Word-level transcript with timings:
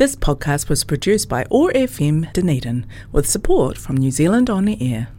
This 0.00 0.15
podcast 0.15 0.69
was 0.69 0.85
produced 0.85 1.27
by 1.27 1.45
OAR 1.51 1.69
FM 1.73 2.31
Dunedin 2.31 2.85
with 3.11 3.29
support 3.29 3.77
from 3.77 3.97
New 3.97 4.09
Zealand 4.09 4.49
On 4.49 4.63
the 4.63 4.77
Air. 4.81 5.09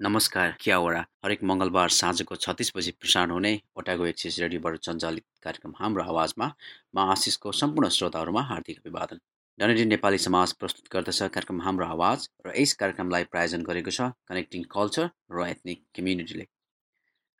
नमस्कार 0.00 0.52
क्यावडा 0.60 1.04
हरेक 1.24 1.42
मङ्गलबार 1.44 1.88
साँझको 1.88 2.36
छत्तिस 2.36 2.72
बजी 2.76 2.90
प्रसारण 3.00 3.30
हुने 3.30 3.52
ओटागो 3.78 4.06
एक्सिस 4.06 4.38
रेडियोबाट 4.40 4.78
सञ्चालित 4.88 5.24
कार्यक्रम 5.42 5.74
हाम्रो 5.80 6.02
आवाजमा 6.04 6.50
म 6.96 7.06
आशिषको 7.16 7.52
सम्पूर्ण 7.60 7.88
श्रोताहरूमा 7.98 8.42
हार्दिक 8.50 8.78
अभिवादन 8.78 9.20
डनेडी 9.58 9.84
नेपाली 9.84 10.18
समाज 10.18 10.52
प्रस्तुत 10.60 10.86
गर्दछ 10.92 11.18
कार्यक्रम 11.32 11.60
हाम्रो 11.62 11.86
आवाज 11.86 12.22
र 12.46 12.52
यस 12.56 12.72
कार्यक्रमलाई 12.82 13.24
प्रायोजन 13.32 13.62
गरेको 13.68 13.92
छ 13.96 14.06
कनेक्टिङ 14.30 14.62
कल्चर 14.74 15.08
र 15.36 15.44
एथनिक 15.46 15.80
कम्युनिटीले 15.98 16.46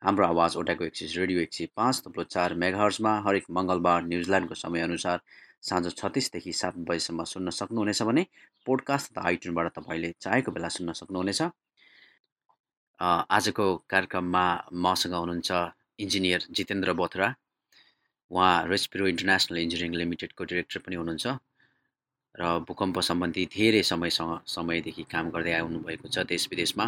हाम्रो 0.02 0.26
आवाज 0.26 0.56
ओटाको 0.62 0.84
एक्सिस 0.86 1.16
रेडियो 1.20 1.40
एक 1.44 1.54
सय 1.56 1.68
पाँच 1.80 2.02
थप्लो 2.06 2.24
चार 2.34 2.54
मेगाहर्समा 2.64 3.12
हरेक 3.26 3.46
मङ्गलबार 3.58 4.04
न्युजिल्यान्डको 4.08 4.58
समयअनुसार 4.62 5.22
साँझ 5.68 5.84
छत्तिसदेखि 6.00 6.52
सात 6.60 6.76
बजीसम्म 6.90 7.24
सुन्न 7.32 7.54
सक्नुहुनेछ 7.58 8.02
भने 8.08 8.24
पोडकास्ट 8.66 9.12
तथा 9.12 9.24
आइट्युनबाट 9.30 9.72
तपाईँले 9.78 10.10
चाहेको 10.26 10.54
बेला 10.56 10.70
सुन्न 10.76 10.92
सक्नुहुनेछ। 11.00 11.40
आजको 13.38 13.70
कार्यक्रममा 13.94 14.44
मसँग 14.86 15.14
हुनुहुन्छ 15.20 15.50
इन्जिनियर 16.06 16.46
जितेन्द्र 16.60 16.92
बोथरा। 17.00 17.34
उहाँ 18.30 18.52
रेस्पिरो 18.74 19.06
इन्टरनेसनल 19.14 19.64
इन्जिनियरिङ 19.64 19.98
लिमिटेडको 20.02 20.44
डिरेक्टर 20.52 20.86
पनि 20.86 21.00
हुनुहुन्छ। 21.02 21.34
र 22.40 22.58
भूकम्प 22.68 22.98
सम्बन्धी 23.00 23.44
धेरै 23.54 23.82
समयसँग 23.82 24.32
समयदेखि 24.48 25.02
काम 25.12 25.30
गर्दै 25.30 25.52
आउनुभएको 25.52 26.08
छ 26.08 26.24
देश 26.26 26.48
विदेशमा। 26.50 26.86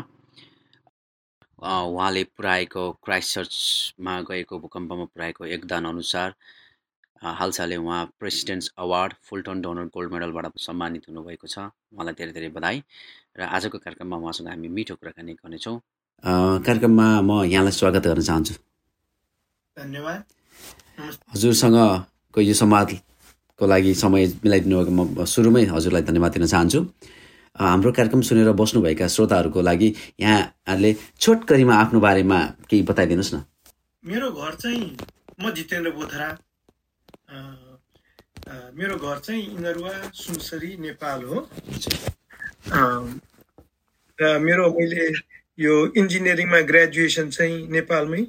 उहाँले 1.62 2.23
पुऱ्याएको 2.36 2.83
क्राइस्ट 3.05 3.34
चर्चमा 3.34 4.14
गएको 4.28 4.59
भूकम्पमा 4.59 5.05
पुऱ्याएको 5.05 5.47
योगदान 5.47 5.84
अनुसार 5.86 6.34
हालसालै 7.23 7.77
उहाँ 7.77 8.05
President's 8.20 8.70
award 8.77 9.12
Fulton 9.25 9.61
donor 9.62 9.86
gold 9.95 10.12
मेडलबाट 10.12 10.59
सम्मानित 10.61 11.09
हुनुभएको 11.09 11.47
छ। 11.47 11.58
उहाँलाई 11.92 12.14
धेरै 12.19 12.33
धेरै 12.33 12.48
बधाई 12.56 12.83
र 13.39 13.41
आजको 13.48 13.79
कार्यक्रममा 13.79 14.17
उहाँसँग 14.17 14.48
हामी 14.48 14.69
मिठो 14.69 14.95
कुराकानी 15.01 15.33
गर्नेछौँ। 15.41 15.77
कार्यक्रममा 16.25 17.06
म 17.20 17.45
यहाँलाई 17.45 17.73
स्वागत 17.73 18.06
गर्न 18.06 18.23
चाहन्छु। 18.29 18.55
धन्यवाद। 19.77 20.20
हजुरसँगको 21.33 22.41
यो 22.41 22.55
संवादको 23.55 23.66
लागि 23.66 23.94
समय 23.94 24.27
मिलाइदिनु 24.44 24.78
म 24.91 25.24
सुरुमै 25.24 25.64
हजुरलाई 25.70 26.02
धन्यवाद 26.02 26.33
दिन 26.33 26.47
चाहन्छु। 26.47 26.80
हाम्रो 27.55 27.92
कार्यक्रम 27.94 28.20
सुनेर 28.27 28.50
बस्नुभएका 28.52 29.06
श्रोताहरूको 29.06 29.61
लागि 29.62 29.94
यहाँहरूले 30.20 30.91
छोटकरीमा 31.22 31.74
आफ्नो 31.74 32.00
बारेमा 32.00 32.38
केही 32.66 32.83
बताइदिनुहोस् 32.83 33.34
न। 33.34 33.44
मेरो 34.02 34.30
घर 34.34 34.55
चाहिँ 34.58 34.96
म 35.38 35.50
जितेन्द्र 35.55 35.91
बोथरा 35.94 36.28
मेरो 38.74 38.96
घर 38.98 39.19
चाहिँ 39.22 39.42
इन्दरुवा 39.55 39.94
सुनसरी 40.12 40.70
नेपाल 40.83 41.22
हो। 41.22 41.39
र 44.18 44.39
मेरो 44.39 44.64
मैले 44.74 45.06
यो 45.58 45.74
इन्जिनियरिङमा 45.94 46.61
ग्रेजुएसन 46.66 47.30
चाहिँ 47.30 47.70
नेपालमै 47.70 48.22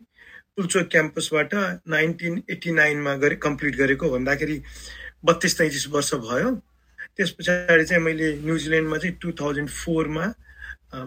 पुल्चोक 0.55 0.85
क्याम्पसबाट 0.91 1.53
नाइन्टिन 1.89 2.43
एट्टी 2.49 2.71
नाइनमा 2.71 3.13
गरे 3.23 3.35
कम्प्लिट 3.41 3.75
गरेको 3.75 4.09
भन्दाखेरि 4.09 4.61
बत्तिस 5.25 5.57
तैँतिस 5.57 5.87
वर्ष 5.89 6.13
भयो। 6.25 6.49
त्यस 7.15 7.29
पछाडि 7.39 7.83
चाहिँ 7.85 8.03
मैले 8.03 8.27
न्युजिल्यान्डमा 8.45 8.97
चाहिँ 8.97 9.15
टु 9.21 9.31
थाउजन्ड 9.41 9.69
फोरमा 9.69 10.25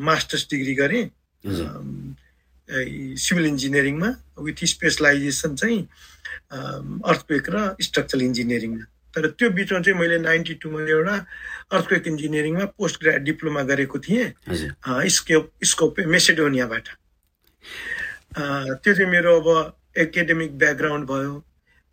मास्टर्स 0.01 0.47
डिग्री 0.51 0.75
गरेँ। 0.75 1.05
सिभिल 3.17 3.47
इन्जिनियरिङमा 3.47 4.09
विथ 4.45 4.65
स्पेसलाइजेसन 4.75 5.55
चाहिँ 5.57 5.81
अर्थक्वेक 6.53 7.47
र 7.51 7.57
स्ट्रक्चरल 7.81 8.23
इन्जिनियरिङमा 8.23 8.85
तर 9.17 9.27
त्यो 9.39 9.49
बिचमा 9.57 9.81
चाहिँ 9.81 9.99
मैले 9.99 10.19
नाइन्टी 10.21 10.55
टूमा 10.63 10.81
एउटा 10.85 11.17
अर्थक्वेक 11.73 12.07
इन्जिनियरिङमा 12.07 12.65
पोस्ट 12.77 13.01
ग्रेड 13.03 13.23
डिप्लोमा 13.25 13.63
गरेको 13.71 13.99
थिएँ। 13.99 14.27
स्कोप 15.17 15.45
स्कोप 15.65 16.01
मेसेडोनियाबाट। 16.07 16.87
त्यो 18.37 18.93
चाहिँ 18.95 19.11
मेरो 19.11 19.41
अब 19.41 19.49
एकाडेमिक 19.97 20.59
ब्याकग्राउन्ड 20.59 21.05
भयो। 21.09 21.33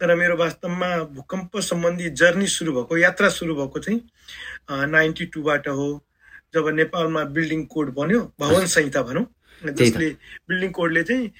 तर 0.02 0.16
मेरो 0.16 0.36
वास्तवमा 0.38 0.88
भूकम्प 1.16 1.58
सम्बन्धी 1.64 2.10
जर्नी 2.20 2.48
सुरु 2.48 2.74
भएको 2.74 2.98
यात्रा 2.98 3.30
सुरु 3.30 3.56
भएको 3.56 3.80
चाहिँ 3.80 4.00
नाइन्टी 4.92 5.26
टूबाट 5.34 5.68
हो। 5.68 5.88
जब 6.54 6.68
नेपालमा 6.76 7.24
बिल्डिङ 7.36 7.64
कोड 7.72 7.94
बन्यो 7.96 8.20
भवन 8.40 8.66
संहिता 8.76 9.02
भनौँ 9.04 9.26
जसले 9.62 10.10
बिल्डिङ 10.50 10.72
कोडले 10.72 11.04
चाहिँ 11.04 11.32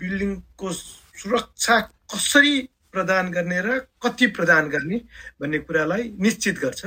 बिल्डिङको 0.00 0.72
सुरक्षा 0.72 1.80
कसरी 2.12 2.68
प्रदान 2.92 3.30
गर्ने 3.32 3.60
र 3.62 3.78
कति 4.02 4.26
प्रदान 4.36 4.68
गर्ने 4.68 5.00
भन्ने 5.40 5.58
कुरालाई 5.64 6.04
निश्चित 6.20 6.58
गर्छ। 6.58 6.84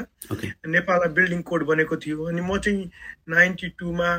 नेपालमा 0.68 1.07
बिल्डिङ 1.13 1.41
कोड 1.50 1.66
बनेको 1.66 1.97
थियो 1.97 2.24
अनि 2.30 2.41
म 2.41 2.57
चाहिँ 2.57 2.90
नाइन्टी 3.30 3.68
टूमा 3.80 4.09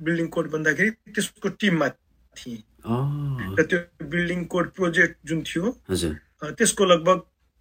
बिल्डिङ 0.00 0.28
कोड 0.34 0.50
भन्दाखेरि 0.50 0.90
त्यसको 1.14 1.48
टिममा 1.60 1.88
थिएँ। 2.36 2.62
र 2.86 3.62
त्यो 3.62 3.78
बिल्डिङ 4.08 4.44
कोड 4.54 4.70
प्रोजेक्ट 4.78 5.16
जुन 5.26 5.42
थियो 5.42 5.74
त्यसको 6.54 6.84
लगभग 6.84 7.18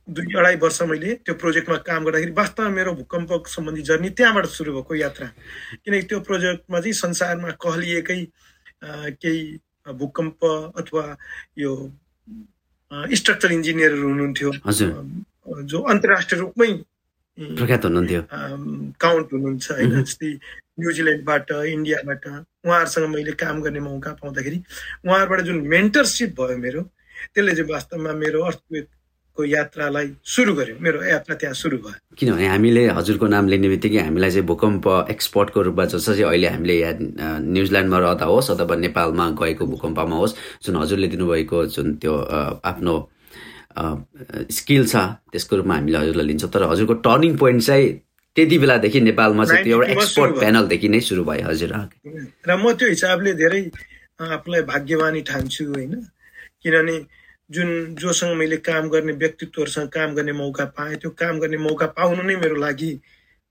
दुई 0.07 0.33
अढाई 0.37 0.55
वर्ष 0.61 0.81
मैले 0.85 1.13
त्यो 1.25 1.33
प्रोजेक्टमा 1.41 1.77
काम 1.81 2.05
गर्दाखेरि 2.05 2.31
वास्तवमा 2.37 2.69
मेरो 2.69 2.91
भूकम्प 2.93 3.29
सम्बन्धी 3.49 3.81
जर्नी 3.81 4.09
त्यहाँबाट 4.13 4.45
सुरु 4.45 4.73
भएको 4.73 4.95
यात्रा। 4.95 5.27
किनकि 5.81 6.05
त्यो 6.07 6.19
प्रोजेक्टमा 6.21 6.79
चाहिँ 6.79 6.93
संसारमा 6.93 7.49
कहलिएकै 7.57 8.21
केही 9.21 9.41
भूकम्प 9.97 10.39
अथवा 10.77 11.03
यो 11.57 11.71
स्ट्रक्चर 12.91 13.51
इन्जिनियरहरू 13.51 14.07
हुनुहुन्थ्यो। 14.09 14.51
जो 15.65 15.77
अन्तर्राष्ट्रिय 15.81 16.39
रूपमै 16.41 16.71
प्रख्यात 17.57 17.85
हुनुहुन्थ्यो। 17.85 18.21
काउन्ट 19.01 19.27
हुनुहुन्छ 19.33 19.71
होइन? 19.71 20.03
जस्तै 20.03 20.31
न्युजिल्यान्डबाट 20.79 21.51
इन्डियाबाट 21.51 22.23
उहाँहरूसँग 22.27 23.07
मैले 23.09 23.31
काम 23.41 23.61
गर्ने 23.61 23.79
मौका 23.79 24.11
पाउँदाखेरि 24.21 24.57
उहाँहरूबाट 25.05 25.41
जुन 25.49 25.57
मेन्टरसिप 25.73 26.41
भयो 26.41 26.57
मेरो 26.57 26.81
त्यसले 27.33 27.51
चाहिँ 27.55 27.71
वास्तवमा 27.71 28.11
मेरो 28.13 28.39
अर्थवेक 28.49 28.85
को 29.37 29.43
यात्रालाई 29.43 30.07
सुरु 30.23 30.53
गर्यो। 30.55 30.75
मेरो 30.79 31.03
यात्रा 31.03 31.35
त्यहाँ 31.35 31.55
सुरु 31.59 31.77
भयो। 31.83 32.15
किनभने 32.15 32.47
हामीले 32.47 32.83
हजुरको 32.95 33.27
नाम 33.27 33.47
लिने 33.51 33.67
बित्तिकै 33.69 33.99
हामीलाई 34.07 34.31
चाहिँ 34.31 34.47
भूकम्प 34.47 34.87
एक्सपर्टको 35.11 35.61
रूपमा 35.67 35.85
जस्तो 35.91 36.13
चाहिँ 36.13 36.23
अहिले 36.23 36.47
हामीले 36.55 36.75
यहाँ 36.79 36.95
न्युजिल्यान्डमा 37.43 37.99
रहँदा 37.99 38.25
होस् 38.31 38.51
अथवा 38.51 38.75
नेपालमा 38.85 39.25
गएको 39.35 39.65
भूकम्पमा 39.75 40.15
होस् 40.15 40.35
जुन 40.63 40.75
हजुरले 40.79 41.07
दिनुभएको 41.11 41.65
जुन 41.75 41.95
त्यो 41.99 42.13
आफ्नो 42.63 42.95
स्किल 43.75 44.87
छ 44.87 44.95
त्यसको 45.35 45.53
रूपमा 45.59 45.75
हामीले 45.75 45.97
हजुरलाई 45.97 46.25
लिन्छौँ। 46.31 46.49
तर 46.55 46.63
हजुरको 46.71 46.93
टर्निङ 47.03 47.35
पोइन्ट 47.35 47.61
चाहिँ 47.67 47.87
त्यति 48.35 48.57
बेलादेखि 48.63 48.99
नेपालमा 49.01 49.43
चाहिँ 49.45 49.63
त्यो 49.63 49.75
एउटा 49.75 49.91
एक्सपर्ट 49.91 50.39
प्यानलदेखि 50.39 50.87
नै 50.95 50.99
सुरु 51.03 51.23
भयो 51.27 51.47
हजुर। 51.51 51.71
र 52.47 52.51
म 52.55 52.71
त्यो 52.71 52.87
हिसाबले 52.87 53.33
धेरै 53.35 53.61
आफूलाई 54.15 54.61
भाग्यवानी 54.71 55.21
ठान्छु 55.27 55.63
होइन। 55.75 56.07
किनभने 56.65 56.97
जुन 57.51 57.69
जोसँग 57.95 58.33
मैले 58.37 58.57
काम 58.65 58.89
गर्ने 58.89 59.13
व्यक्तित्वहरूसँग 59.13 59.89
काम 59.93 60.15
गर्ने 60.15 60.33
मौका 60.33 60.65
पाएँ 60.73 60.95
त्यो 60.97 61.09
काम 61.13 61.39
गर्ने 61.39 61.57
मौका 61.61 61.87
पाउनु 61.93 62.23
नै 62.25 62.35
मेरो 62.41 62.55
लागि 62.57 62.91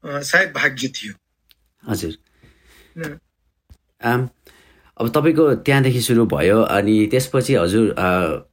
सायद 0.05 0.53
भाग्य 0.57 0.89
थियो। 0.89 1.13
हजुर। 1.91 2.13
अब 4.03 5.09
तपाईँको 5.15 5.45
त्यहाँदेखि 5.67 6.01
सुरु 6.01 6.25
भयो 6.27 6.59
अनि 6.71 6.97
त्यसपछि 7.11 7.55
हजुर 7.55 7.87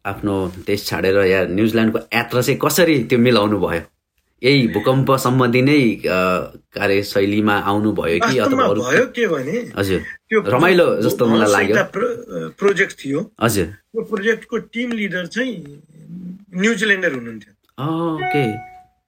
आफ्नो 0.05 0.35
देश 0.67 0.85
छाडेर 0.85 1.17
या 1.25 1.39
न्युजिल्यान्डको 1.49 1.99
यात्रा 2.13 2.41
चाहिँ 2.41 2.59
कसरी 2.61 2.95
त्यो 3.09 3.19
मिलाउनु 3.19 3.57
भयो? 3.59 3.81
यही 4.41 4.67
भूकम्प 4.73 5.11
सम्बन्धी 5.23 5.61
नै 5.61 5.79
कार्यशैलीमा 6.05 7.55
आउनु 7.71 7.91
भयो 7.93 8.17
कि 8.25 8.37
अथवा 8.45 8.67
भयो 8.73 9.05
के 9.15 9.27
भने 9.27 9.57
हजुर। 9.77 10.01
रमाइलो 10.53 10.85
जस्तो 11.01 11.25
मलाई 11.27 11.51
लाग्यो। 11.51 11.75
प्रोजेक्ट 12.57 12.93
थियो। 13.03 13.19
हजुर। 13.41 13.65
त्यो 13.65 14.01
प्रोजेक्टको 14.09 14.57
टिम 14.73 14.91
लिडर 14.97 15.25
चाहिँ 15.27 15.55
न्युजिल्यान्डर 16.57 17.11
हुनुहुन्थ्यो। 17.13 17.53
ओके। 17.85 18.43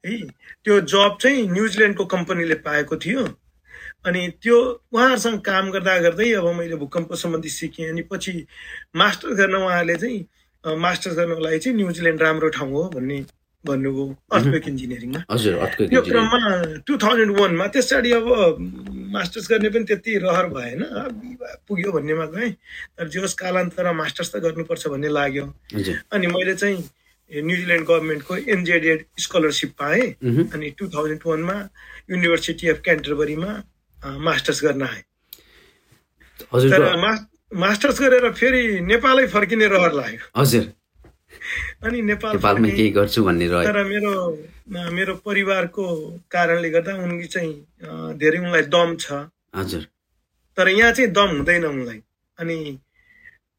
है 0.03 0.17
त्यो 0.63 0.79
जब 0.93 1.17
चाहिँ 1.21 1.47
न्युजिल्यान्डको 1.49 2.05
कम्पनीले 2.13 2.55
पाएको 2.61 2.95
थियो 3.01 3.25
अनि 4.05 4.21
त्यो 4.43 4.57
उहाँहरूसँग 4.93 5.39
काम 5.41 5.71
गर्दा 5.71 5.97
गर्दै 6.05 6.31
अब 6.37 6.47
मैले 6.59 6.75
भूकम्प 6.75 7.13
सम्बन्धी 7.15 7.49
सिकेँ 7.49 7.89
अनि 7.89 8.01
पछि 8.11 8.33
मास्टर 8.95 9.33
गर्न 9.39 9.55
उहाँले 9.63 9.95
चाहिँ 9.95 10.19
मास्टर्स 10.63 11.15
गर्नको 11.17 11.41
लागि 11.41 11.59
चाहिँ 11.59 11.77
न्युजिल्यान्ड 11.77 12.21
राम्रो 12.21 12.49
ठाउँ 12.57 12.71
हो 12.71 12.83
भन्ने 12.95 13.17
भन्नुभयो। 13.65 14.05
अर्थक्वेक 14.33 14.67
इन्जिनियरिङमा। 14.67 15.19
त्यो 15.89 16.01
क्रममा 16.03 16.39
टु 16.87 16.93
थाउजन्ड 17.03 17.31
वानमा 17.39 17.65
त्यस 17.73 17.85
पछाडि 17.85 18.11
अब 18.11 18.25
मास्टर्स 19.15 19.45
गर्ने 19.51 19.69
पनि 19.69 19.85
त्यति 19.89 20.11
रहर 20.25 20.45
भएन। 20.55 20.81
पुग्यो 21.67 21.91
भन्नेमा 21.91 22.25
गएँ 22.33 22.51
तर 22.97 23.07
जे 23.07 23.19
होस् 23.19 23.35
कालान्तरमा 23.39 23.93
मास्टर्स 23.93 24.29
त 24.35 24.35
गर्नुपर्छ 24.43 24.83
भन्ने 24.93 25.09
लाग्यो। 25.09 25.45
अनि 26.11 26.27
मैले 26.27 26.55
चाहिँ 26.59 26.77
न्युजिल्यान्ड 27.31 27.85
गभर्मेन्टको 27.87 28.33
एनजेडेड 28.53 28.99
स्कलरसिप 29.19 29.71
पाएँ। 29.79 30.05
अनि 30.53 30.67
टु 30.77 30.87
थाउजन्ड 30.93 31.21
वानमा 31.25 31.55
युनिभर्सिटी 32.11 32.67
अफ 32.67 32.79
क्यान्टरबरीमा 32.83 33.51
मास्टर्स 34.27 34.59
गर्न 34.63 34.81
आएँ। 34.83 35.03
तर 36.51 36.81
मास्टर्स 37.53 37.97
गरेर 38.01 38.31
फेरि 38.33 38.63
नेपालै 38.81 39.25
फर्किने 39.29 39.67
रहर 39.67 39.93
लाग्यो। 39.93 40.25
हजुर। 40.35 40.65
अनि 41.83 42.01
नेपाल 42.01 42.31
नेपालमै। 42.35 42.69
केही 42.71 42.89
गर्छु 42.97 43.23
भन्ने 43.23 43.47
रह्यो 43.47 43.63
तर 43.67 43.83
मेरो 43.91 44.13
मेरो 44.97 45.13
परिवारको 45.25 45.85
कारणले 46.31 46.69
गर्दा 46.75 46.93
उनी 47.03 47.27
चाहिँ 47.33 47.53
धेरै 48.21 48.39
उनलाई 48.39 48.63
दम 48.75 48.95
छ 49.03 49.27
हजुर 49.55 49.83
तर 50.57 50.67
यहाँ 50.69 50.91
चाहिँ 50.91 51.11
दम 51.11 51.29
हुँदैन 51.37 51.65
उनलाई 51.65 51.99
अनि 52.37 52.57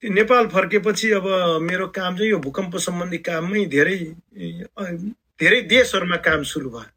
नेपाल 0.02 0.46
फर्केपछि 0.54 1.10
अब 1.18 1.26
मेरो 1.68 1.86
काम 1.98 2.16
चाहिँ 2.16 2.30
यो 2.30 2.38
भूकम्प 2.46 2.76
सम्बन्धी 2.86 3.18
काममै 3.28 3.64
धेरै 3.76 3.98
धेरै 5.40 5.60
देशहरूमा 5.74 6.16
काम 6.24 6.42
सुरु 6.52 6.70
भयो? 6.70 6.90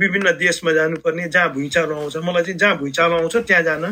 विभिन्न 0.00 0.32
देशमा 0.38 0.72
जानुपर्ने 0.72 1.28
जहाँ 1.28 1.52
भुइँचालो 1.54 1.94
आउँछ 2.00 2.16
मलाई 2.28 2.42
चाहिँ 2.44 2.58
जहाँ 2.58 2.76
भुइँचालो 2.78 3.14
आउँछ 3.18 3.36
त्यहाँ 3.48 3.62
जान 3.68 3.84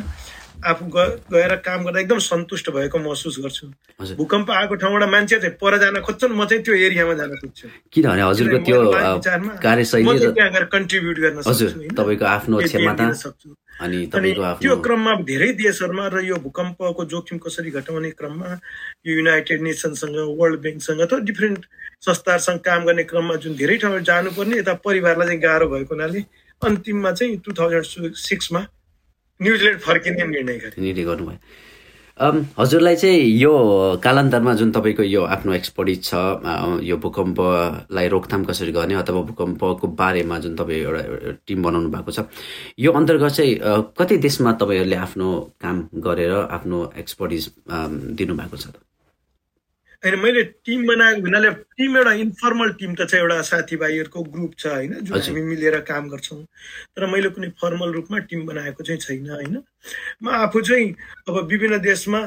आफू 0.65 0.85
गएर 1.33 1.55
काम 1.67 1.85
गर्दा 1.85 2.01
एकदम 2.01 2.19
सन्तुष्ट 2.19 2.71
भएको 2.71 2.99
महसुस 2.99 3.37
गर्छु। 3.45 3.67
भूकम्प 4.17 4.51
आएको 4.51 4.75
ठाउँबाट 4.75 5.09
मान्छे 5.11 5.39
चाहिँ 5.39 5.57
पर 5.61 5.79
जान 5.79 6.01
खोज्छन् 6.01 6.33
म 6.33 6.45
चाहिँ 6.47 6.63
त्यो 6.65 6.75
एरियामा 6.75 7.15
जान 7.15 7.31
खोज्छु। 7.37 7.69
किनभने 7.93 8.23
हजुरको 8.23 8.59
त्यो 8.65 8.79
कार्यशैली 9.63 10.67
कन्ट्रिब्युट 10.73 11.19
गर्न 11.19 11.41
सक्छु? 11.43 11.95
तपाईँको 11.97 12.25
आफ्नो 12.25 12.57
क्षमता 12.67 13.05
अनि 13.77 13.99
त्यो 14.09 14.77
क्रममा 14.81 15.13
धेरै 15.29 15.53
देशहरूमा 15.53 16.07
र 16.09 16.25
यो 16.25 16.37
भूकम्पको 16.41 17.05
जोखिम 17.05 17.39
कसरी 17.45 17.71
घटाउने 17.77 18.11
क्रममा 18.17 18.49
यो 19.07 19.13
युनाइटेड 19.17 19.61
नेसनसँग 19.63 20.17
वर्ल्ड 20.41 20.61
ब्याङ्कसँग 20.61 21.01
अथवा 21.01 21.19
डिफ्रेन्ट 21.29 21.65
संस्थाहरूसँग 22.07 22.59
काम 22.65 22.85
गर्ने 22.87 23.05
क्रममा 23.05 23.35
जुन 23.45 23.57
धेरै 23.57 23.77
ठाउँहरू 23.77 24.05
जानुपर्ने 24.05 24.57
यता 24.59 24.75
परिवारलाई 24.81 25.27
चाहिँ 25.27 25.43
गाह्रो 25.43 25.69
भएको 25.69 25.95
हुनाले 25.95 26.21
अन्तिममा 26.63 27.13
चाहिँ 27.13 27.37
टु 27.45 27.53
थाउजन्ड 27.53 28.15
सिक्समा 28.17 28.61
न्युजिल्यान्ड 29.43 29.81
फर्किने 29.81 30.27
निर्णय 30.27 30.59
निर्णय 30.79 31.05
गर्नुभयो। 31.05 31.39
हजुरलाई 32.59 32.97
चाहिँ 32.97 33.21
यो 33.39 33.53
कालान्तरमा 34.05 34.53
जुन 34.57 34.71
तपाईँको 34.73 35.03
यो 35.03 35.23
आफ्नो 35.37 35.53
एक्सपर्टिज 35.53 36.05
छ 36.05 36.15
यो 36.83 36.97
भूकम्पलाई 36.97 38.09
रोकथाम 38.09 38.45
कसरी 38.49 38.73
गर्ने 38.73 38.95
अथवा 38.95 39.21
भूकम्पको 39.29 39.87
बारेमा 40.01 40.39
जुन 40.41 40.57
तपाईँ 40.57 40.81
एउटा 40.81 41.33
टिम 41.47 41.63
बनाउनु 41.63 41.89
भएको 41.93 42.11
छ 42.17 42.25
यो 42.79 42.93
अन्तर्गत 42.93 43.33
चाहिँ 43.37 43.53
कति 44.01 44.17
देशमा 44.25 44.53
तपाईँहरूले 44.57 44.97
आफ्नो 44.97 45.29
काम 45.61 45.77
गरेर 46.07 46.33
आफ्नो 46.57 46.79
एक्सपर्टिज 46.97 47.51
दिनुभएको 48.17 48.57
छ 48.57 48.73
होइन 50.07 50.19
मैले 50.23 50.43
टिम 50.63 50.87
बनाएको 50.87 51.21
हुनाले 51.21 51.51
टिम 51.75 51.97
एउटा 51.99 52.13
इन्फर्मल 52.23 52.71
टिम 52.79 52.95
त 52.95 53.07
छ 53.11 53.15
एउटा 53.19 53.41
साथीभाइहरूको 53.43 54.23
ग्रुप 54.23 54.53
छ 54.55 54.67
होइन 54.67 54.93
जुन। 55.03 55.19
हामी 55.19 55.43
मिलेर 55.43 55.79
काम 55.83 56.09
गर्छौँ। 56.09 56.43
तर 56.95 57.07
मैले 57.11 57.29
कुनै 57.35 57.49
फर्मल 57.59 57.93
रूपमा 57.93 58.19
टिम 58.31 58.47
बनाएको 58.47 58.85
चाहिँ 58.87 59.01
छैन 59.01 59.31
होइन। 59.31 59.57
म 60.23 60.29
आफू 60.31 60.61
चाहिँ 60.63 60.95
अब 61.29 61.35
विभिन्न 61.51 61.79
देशमा 61.83 62.21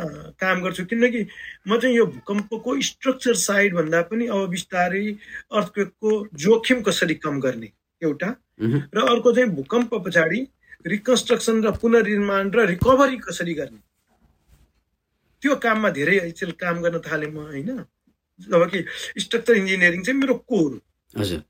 काम 0.44 0.62
गर्छु 0.62 0.86
किनकि 0.92 1.26
म 1.68 1.78
चाहिँ 1.80 1.96
यो 1.96 2.06
भूकम्पको 2.06 2.80
स्ट्रक्चर 2.92 3.34
साइड 3.48 3.76
भन्दा 3.76 4.02
पनि 4.12 4.28
अब 4.28 4.48
बिस्तारै 4.50 5.06
अर्थक्वेकको 5.52 6.12
जोखिम 6.36 6.82
कसरी 6.82 7.16
कम 7.24 7.40
गर्ने 7.40 7.72
एउटा। 8.02 8.36
र 8.60 9.08
अर्को 9.10 9.32
चाहिँ 9.34 9.50
भूकम्प 9.50 9.94
पछाडि 10.06 10.48
रिकन्स्ट्रक्सन 10.88 11.64
र 11.64 11.72
पुनर्निर्माण 11.80 12.52
र 12.52 12.66
रिकभरी 12.68 13.18
कसरी 13.24 13.54
गर्ने 13.54 13.82
त्यो 15.42 15.56
काममा 15.64 15.90
धेरै 15.98 16.18
अहिले 16.20 16.52
काम 16.64 16.82
गर्न 16.84 17.00
थालेँ 17.08 17.32
म 17.32 17.48
होइन? 17.52 17.70
जबकि 18.40 18.80
स्ट्रक्चर 19.20 19.56
इन्जिनियरिङ 19.62 20.02
चाहिँ 20.04 20.20
मेरो 20.20 20.36
कोर 20.50 20.72
हो? 20.72 20.80
हजुर। 21.14 21.42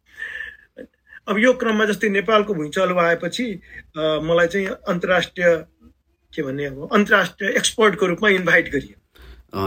अब 1.30 1.38
यो 1.38 1.54
क्रममा 1.62 1.86
जस्तै 1.86 2.10
नेपालको 2.10 2.54
भुइँचालो 2.54 2.96
आएपछि 3.00 3.46
मलाई 4.30 4.48
चाहिँ 4.48 4.68
अन्तर्राष्ट्रिय 4.94 5.50
के 6.34 6.42
भन्ने 6.44 6.66
अब 6.66 6.90
अन्तर्राष्ट्रिय 6.94 7.50
एक्सपर्टको 7.58 8.06
रूपमा 8.08 8.30
इन्भाइट 8.30 8.72
गरियो। 8.74 8.98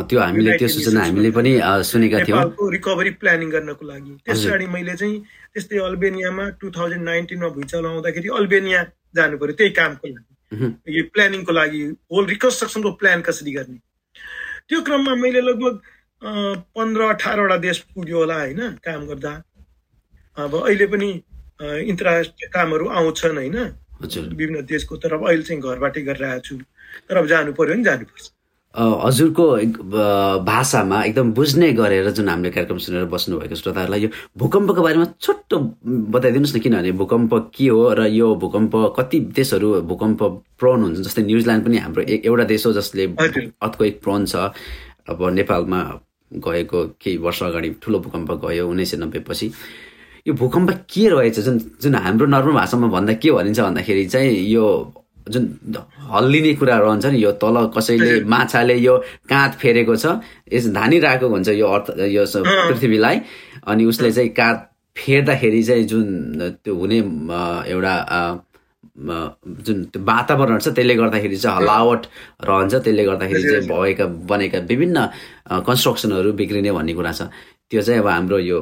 त्यो 0.08 0.18
हामीले 0.20 0.58
त्यो 0.58 0.68
सूचना 0.68 1.02
हामीले 1.02 1.30
पनि 1.36 1.52
सुनेका 1.90 2.18
थियौँ। 2.26 2.38
नेपालको 2.38 2.68
रिकभरी 2.70 3.10
प्लानिङ 3.22 3.48
गर्नको 3.50 3.84
लागि। 3.86 4.12
त्यस 4.26 4.44
पछाडि 4.44 4.66
मैले 4.74 4.94
चाहिँ 4.94 5.18
त्यस्तै 5.54 5.78
अल्बेनियामा 5.86 6.44
टु 6.58 6.70
थाउजन्ड 6.70 7.04
नाइन्टिनमा 7.10 7.48
भुइँचालो 7.54 7.88
आउँदाखेरि 7.88 8.28
अल्बेनिया 8.40 8.80
जानु 9.14 9.38
पर्यो 9.38 9.54
त्यही 9.58 9.70
कामको 9.78 10.06
लागि। 10.08 10.32
यो 10.98 11.02
प्लानिङको 11.14 11.52
लागि 11.52 11.82
होल 12.10 12.24
रिकन्स्ट्रक्सनको 12.34 12.90
प्लान 13.00 13.22
कसरी 13.26 13.52
गर्ने? 13.58 13.78
त्यो 14.72 14.80
क्रममा 14.80 15.14
मैले 15.20 15.40
लगभग 15.44 15.74
पन्ध्र 16.72 17.00
अठारवटा 17.04 17.56
देश 17.60 17.78
पुग्यो 17.92 18.18
होला 18.18 18.36
होइन 18.40 18.60
काम 18.80 19.04
गर्दा। 19.06 19.32
अब 20.36 20.52
अहिले 20.64 20.86
पनि 20.88 21.10
अन्तर्राष्ट्रिय 21.60 22.48
कामहरू 22.48 22.88
आउँछन् 22.88 23.36
होइन। 23.36 23.56
हजुर। 24.00 24.32
विभिन्न 24.32 24.64
देशको 24.64 24.96
तर 24.96 25.12
अब 25.12 25.28
अहिले 25.28 25.44
चाहिँ 25.44 25.60
घरबाटै 25.60 26.02
गरिरहेको 26.08 26.40
छु। 26.40 26.56
तर 27.04 27.16
अब 27.20 27.26
जानु 27.28 27.52
पर्यो 27.52 27.74
भने 27.74 27.84
जानुपर्छ। 27.84 28.24
हजुरको 28.74 29.44
एक- 29.58 29.80
भाषामा 30.48 31.02
एकदम 31.04 31.32
बुझ्ने 31.36 31.72
गरेर 31.76 32.10
जुन 32.16 32.28
हामीले 32.28 32.50
कार्यक्रम 32.50 32.78
सुनेर 32.84 33.04
बस्नुभएको 33.12 33.54
श्रोताहरूलाई 33.54 34.00
यो 34.02 34.08
भूकम्पको 34.38 34.82
बारेमा 34.82 35.06
छोटो 35.20 35.56
बताइदिनुहोस् 36.14 36.56
न 36.56 36.60
किनभने 36.64 36.92
भूकम्प 36.96 37.32
के 37.54 37.68
हो 37.68 37.82
र 37.98 38.06
यो 38.08 38.34
भूकम्प 38.42 38.72
कति 38.98 39.20
देशहरू 39.36 39.68
भूकम्प 39.92 40.22
प्रोन 40.58 40.82
हुन्छ 40.82 40.98
जस्तै 41.04 41.22
न्युजिल्यान्ड 41.22 41.64
पनि 41.66 41.76
हाम्रो 41.84 42.02
एक 42.16 42.24
एउटा 42.26 42.44
देश 42.52 42.66
हो 42.66 42.72
जसले 42.72 43.04
हजुर। 43.20 43.52
अर्थको 43.62 43.84
प्रोन 44.04 44.24
छ। 44.26 44.34
अब 45.12 45.18
नेपालमा 45.36 45.80
गएको 46.32 46.80
केही 47.02 47.16
वर्ष 47.20 47.42
अगाडि 47.42 47.70
ठुलो 47.82 47.98
भूकम्प 48.08 48.30
गयो 48.44 48.68
उन्नाइस 48.68 48.90
सय 48.90 48.96
नब्बे 49.04 49.20
पछि 49.28 49.46
यो 50.28 50.34
भूकम्प 50.34 50.70
के 50.88 51.08
रहेछ? 51.12 51.40
जुन 51.40 51.58
जुन 51.82 51.94
हाम्रो 51.94 52.26
नर्मल 52.26 52.52
भाषामा 52.56 52.86
भन्दा 52.88 53.12
के 53.20 53.30
भनिन्छ 53.36 53.60
भन्दाखेरि 53.60 54.04
चाहिँ 54.06 54.32
यो 54.48 54.64
जुन 55.28 55.44
हल्लिने 56.12 56.54
कुरा 56.54 56.78
रहन्छ 56.78 57.06
नि 57.06 57.22
यो 57.24 57.32
तल 57.42 57.56
कसैले 57.76 58.24
माछाले 58.24 58.76
यो 58.76 58.96
काँध 59.30 59.52
फेरेको 59.60 59.96
छ 59.96 60.18
यस 60.52 60.66
धानिरहेको 60.74 61.28
हुन्छ 61.28 61.48
यो 61.48 61.66
अर्थ 61.68 61.90
यो। 62.10 62.24
पृथ्वीलाई 62.36 63.20
अनि 63.66 63.84
उसले 63.84 64.12
चाहिँ 64.12 64.30
काँध 64.34 64.56
फेर्दाखेरि 64.96 65.62
चाहिँ 65.62 65.84
जुन 65.88 66.06
त्यो 66.64 66.74
हुने 66.74 66.98
एउटा 67.72 67.94
जुन 68.92 69.84
त्यो 69.88 70.02
वातावरण 70.04 70.58
छ 70.58 70.68
त्यसले 70.68 70.94
गर्दाखेरि 70.94 71.36
चाहिँ 71.36 71.56
हलावट 71.56 72.06
रहन्छ 72.44 72.74
त्यसले 72.74 73.04
गर्दाखेरि 73.04 73.42
चाहिँ 73.42 73.68
भएका 73.68 74.06
बनेका 74.28 74.58
विभिन्न 74.68 75.06
कन्स्ट्रक्सनहरू 75.66 76.32
बिग्रिने 76.32 76.72
भन्ने 76.72 76.94
कुरा 76.94 77.12
छ। 77.12 77.22
त्यो 77.70 77.82
चाहिँ 77.82 78.00
अब 78.00 78.08
हाम्रो 78.08 78.38
यो 78.38 78.60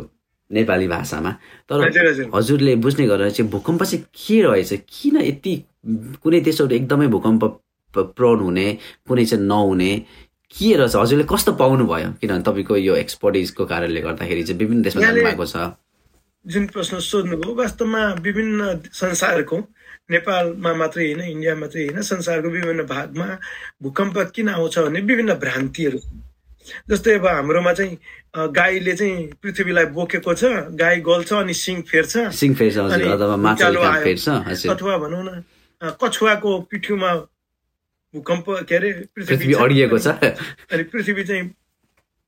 नेपाली 0.51 0.87
भाषामा। 0.89 1.31
तर 1.71 1.87
हजुर 1.87 2.07
हजुर। 2.07 2.31
हजुरले 2.35 2.75
बुझ्ने 2.85 3.07
गरेर 3.07 3.31
चाहिँ 3.31 3.51
भूकम्प 3.51 3.83
चाहिँ 3.83 4.05
के 4.15 4.41
रहेछ? 4.43 4.73
किन 4.87 5.17
यति 5.23 5.55
कुनै 6.23 6.41
देशहरू 6.41 6.75
एकदमै 6.77 7.07
भूकम्प 7.09 7.43
प्रोन 7.95 8.39
हुने 8.41 8.67
कुनै 9.09 9.25
चाहिँ 9.25 9.45
नहुने 9.45 9.93
के 10.53 10.69
रहेछ 10.77 10.95
हजुरले 10.97 11.25
कस्तो 11.31 11.53
पाउनु 11.57 11.85
भयो 11.87 12.09
किनभने 12.21 12.43
तपाईँको 12.47 12.77
यो 12.77 12.95
एक्सपर्टिजको 12.97 13.65
कारणले 13.67 14.01
गर्दाखेरि 14.01 14.43
चाहिँ 14.43 14.59
विभिन्न 14.59 14.83
देशमा 14.83 15.03
जानुभएको 15.03 15.47
छ। 15.47 15.57
जुन 16.45 16.67
प्रश्न 16.67 16.99
सोध्नुभयो 17.01 17.55
वास्तवमा 17.55 18.03
विभिन्न 18.21 18.61
संसारको 18.93 19.57
नेपालमा 20.11 20.73
मात्रै 20.75 21.05
होइन 21.07 21.21
इन्डिया 21.21 21.55
मात्रै 21.57 21.83
होइन 21.87 22.03
संसारको 22.03 22.49
विभिन्न 22.49 22.83
भागमा 22.87 23.29
भूकम्प 23.83 24.17
किन 24.35 24.49
आउँछ 24.49 24.79
भन्ने 24.79 25.01
विभिन्न 25.01 25.35
भ्रान्तिहरू 25.45 26.01
जस्तै 26.91 27.15
अब 27.19 27.27
हाम्रोमा 27.27 27.73
चाहिँ 27.73 27.97
गाईले 28.57 28.95
चाहिँ 28.97 29.17
पृथ्वीलाई 29.43 29.87
बोकेको 29.97 30.33
छ 30.35 30.45
गाई 30.77 30.97
गल्छ 31.01 31.31
अनि 31.33 31.55
सिङ 31.55 31.83
फेर्छ। 31.83 32.17
अथवा 34.71 34.97
भनौँ 34.99 35.25
न 35.25 35.43
कछुवाको 35.83 36.59
पिठ्युमा 36.71 37.15
भूकम्प 38.15 38.45
के 38.69 38.75
अरे 38.77 38.93
पृथ्वी। 39.17 39.53
अडिएको 39.55 39.99
छ 39.99 40.09
अनि 40.09 40.83
पृथ्वी 40.93 41.25
चाहिँ 41.25 41.43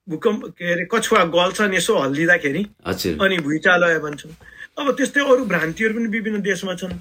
भूकम्प 0.08 0.44
के 0.58 0.72
अरे 0.72 0.84
कछुवा 0.92 1.24
गल्छ 1.36 1.60
अनि 1.60 1.76
यसो 1.76 1.98
हल्लिँदाखेरि 1.98 2.64
अनि 2.86 3.38
भुइँचालो 3.44 3.86
आयो 3.86 4.00
भन्छौँ 4.00 4.32
अब 4.78 4.90
त्यस्तै 4.96 5.20
अरू 5.20 5.44
भ्रान्तिहरू 5.44 5.94
पनि 5.94 6.08
विभिन्न 6.08 6.40
देशमा 6.42 6.74
छन् 6.80 6.96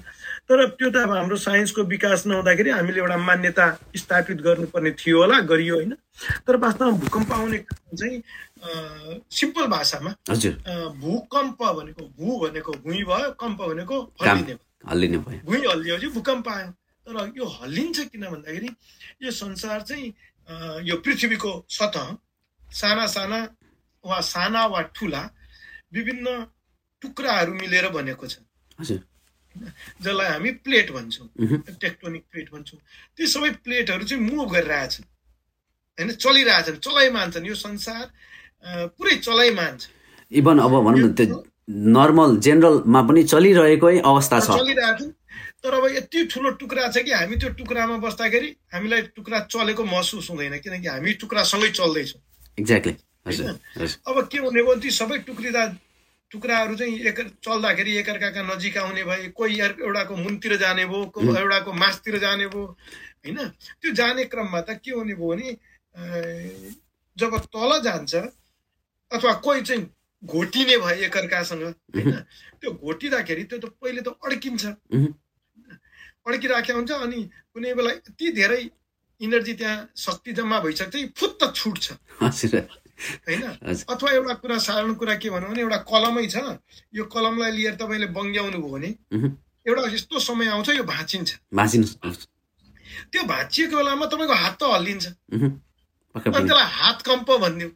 तर 0.48 0.66
त्यो 0.76 0.90
त 0.90 0.96
अब 0.96 1.10
हाम्रो 1.10 1.36
साइन्सको 1.40 1.82
विकास 1.88 2.26
नहुँदाखेरि 2.26 2.70
हामीले 2.70 3.00
एउटा 3.00 3.16
मान्यता 3.16 3.66
स्थापित 3.96 4.40
गर्नुपर्ने 4.44 4.90
थियो 5.00 5.18
होला 5.18 5.40
गरियो 5.48 5.74
होइन 5.74 5.94
तर 6.46 6.56
वास्तवमा 6.60 6.98
भूकम्प 6.98 7.32
आउने 7.32 7.58
कारण 7.64 7.96
चाहिँ 7.96 8.18
सिम्पल 9.40 9.66
भाषामा 9.72 10.10
भूकम्प 11.00 11.62
भनेको 11.62 12.02
भू 12.18 12.38
भनेको 12.44 12.72
भुइँ 12.84 13.04
भयो 13.08 13.30
कम्प 13.40 13.62
भनेको 13.62 14.00
हल्लिने 14.20 14.52
भयो 14.52 14.71
हल्लिने 14.90 15.18
भयो। 15.18 15.40
भुइँ 15.46 15.66
हल्लिएपछि 15.66 16.08
भूकम्प 16.16 16.48
आयो। 16.48 16.70
तर 17.06 17.32
यो 17.36 17.44
हल्लिन्छ 17.58 17.98
किन 18.10 18.24
भन्दाखेरि 18.30 18.68
यो 19.22 19.30
संसार 19.32 19.82
चाहिँ 19.82 20.06
यो 20.88 20.96
पृथ्वीको 21.04 21.52
सतह 21.68 22.16
साना 22.72 23.06
साना 23.06 23.38
वा 24.04 24.20
साना 24.22 24.66
वा 24.66 24.80
ठुला 24.94 25.22
विभिन्न 25.94 26.26
टुक्राहरू 27.02 27.52
मिलेर 27.54 27.88
बनेको 27.90 28.26
छ। 28.26 28.38
जसलाई 30.02 30.28
हामी 30.28 30.50
प्लेट 30.64 30.90
भन्छौँ 30.92 31.28
टेक्टोनिक 31.80 32.24
प्लेट 32.30 32.48
भन्छौँ। 32.52 32.80
ती 33.16 33.26
सबै 33.26 33.50
प्लेटहरू 33.62 34.04
चाहिँ 34.04 34.22
मुभ 34.24 34.52
गरिरहेछन् 34.52 35.06
होइन 35.98 36.12
चलिरहेछन् 36.16 36.78
चलाइमान्छन्। 36.80 37.46
यो 37.46 37.54
संसार 37.54 38.04
पुरै 38.96 39.16
चलाइमान 39.18 39.76
छ 39.78 39.88
इभन 40.32 40.58
अब 40.58 40.74
भनौँ 40.80 40.98
न 40.98 41.12
त्यो 41.12 41.36
नर्मल 41.68 42.36
जेनरलमा 42.38 43.02
पनि 43.02 43.22
चलिरहेकै 43.24 43.98
अवस्था 44.00 44.38
छ। 44.40 44.48
तर 45.62 45.74
अब 45.74 45.84
यति 45.94 46.24
ठुलो 46.26 46.50
टुक्रा 46.58 46.88
छ 46.90 47.02
कि 47.06 47.12
हामी 47.12 47.36
त्यो 47.38 47.50
टुक्रामा 47.54 47.96
बस्दाखेरि 48.02 48.48
हामीलाई 48.74 49.02
टुक्रा 49.14 49.38
चलेको 49.46 49.84
महसुस 49.84 50.30
हुँदैन 50.30 50.58
किनकि 50.58 50.88
हामी 50.88 51.12
टुक्रासँगै 51.22 51.70
चल्दैछौँ। 51.70 52.20
एक्ज्याक्टली 52.58 52.94
अब 53.22 54.16
के 54.26 54.38
हुने 54.38 54.62
भयो 54.62 54.74
ती 54.82 54.90
सबै 54.90 55.18
टुक्रिँदा 55.22 55.62
टुक्राहरू 56.30 56.74
चाहिँ 56.74 56.98
एक 57.06 57.18
चल्दाखेरि 57.38 57.92
एकअर्काका 57.96 58.42
नजिक 58.42 58.76
आउने 58.78 59.02
भए 59.04 59.28
कोही 59.36 59.60
एउटाको 59.60 60.16
मुनतिर 60.16 60.56
जाने 60.58 60.84
भयो 60.90 61.04
को 61.14 61.20
एउटाको 61.30 61.72
मासतिर 61.72 62.18
जाने 62.18 62.46
भयो 62.50 62.64
होइन? 63.22 63.38
त्यो 63.78 63.92
जाने 63.94 64.24
क्रममा 64.26 64.60
त 64.66 64.82
के 64.82 64.90
हुने 64.90 65.14
भयो 65.14 65.28
भने 65.30 65.48
जब 67.16 67.38
तल 67.54 67.80
जान्छ 67.84 68.14
अथवा 68.14 69.32
कोही 69.46 69.62
चाहिँ 69.62 69.86
घोटिने 70.22 70.76
भए 70.78 70.96
एकअर्कासँग 71.06 71.62
होइन? 71.62 72.10
त्यो 72.60 72.70
घोटिँदाखेरि 72.70 73.44
त्यो 73.44 73.58
त 73.58 73.64
पहिले 73.82 74.00
त 74.02 74.08
अड्किन्छ। 74.22 74.64
अड्किराखेको 76.26 76.78
हुन्छ 76.78 76.92
अनि 76.92 77.20
कुनै 77.54 77.74
बेला 77.74 77.90
यति 77.90 78.32
धेरै 78.32 78.62
इनर्जी 79.20 79.54
त्यहाँ 79.54 79.90
शक्ति 79.96 80.32
जम्मा 80.32 80.58
भइसक्छ 80.60 80.94
फुत्त 81.18 81.40
छुट्छ। 81.54 81.92
होइन? 82.22 83.42
अथवा 83.90 84.10
एउटा 84.10 84.34
कुरा 84.38 84.58
साधारण 84.58 84.94
कुरा 84.94 85.14
के 85.18 85.30
भनौँ 85.30 85.50
भने 85.50 85.60
एउटा 85.62 85.78
कलमै 85.90 86.26
छ। 86.30 86.36
यो 86.94 87.04
कलमलाई 87.10 87.50
लिएर 87.58 87.74
तपाईँले 87.82 88.06
बङ्ग्याउनु 88.14 88.58
भयो 88.62 88.70
भने 88.70 88.90
एउटा 89.66 89.82
यस्तो 89.94 90.18
समय 90.22 90.46
आउँछ 90.54 90.68
यो 90.78 90.84
भाँचिन्छ। 90.86 91.30
त्यो 93.10 93.22
भाँचिएको 93.26 93.76
बेलामा 93.76 94.06
तपाईँको 94.06 94.34
हात 94.34 94.54
त 94.58 94.62
हल्लिन्छ। 94.70 95.06
अनि 96.14 96.30
त्यसलाई 96.30 96.68
हात 96.78 96.98
कम्प 97.02 97.28
भनिदियो 97.42 97.68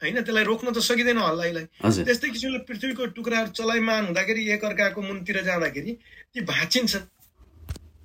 होइन 0.00 0.16
त्यसलाई 0.24 0.44
रोक्न 0.44 0.72
त 0.72 0.78
सकिँदैन 0.80 1.18
हल्लाइलाई 1.18 1.64
त्यस्तै 2.04 2.28
किसिमले 2.30 2.58
पृथ्वीको 2.68 3.06
टुक्राहरू 3.16 3.50
चलाइमान 3.52 4.02
हुँदाखेरि 4.06 4.42
एकअर्काको 4.54 5.00
मुनतिर 5.02 5.36
जाँदाखेरि 5.44 5.92
ती 6.32 6.40
भाँचिन्छन्। 6.40 7.04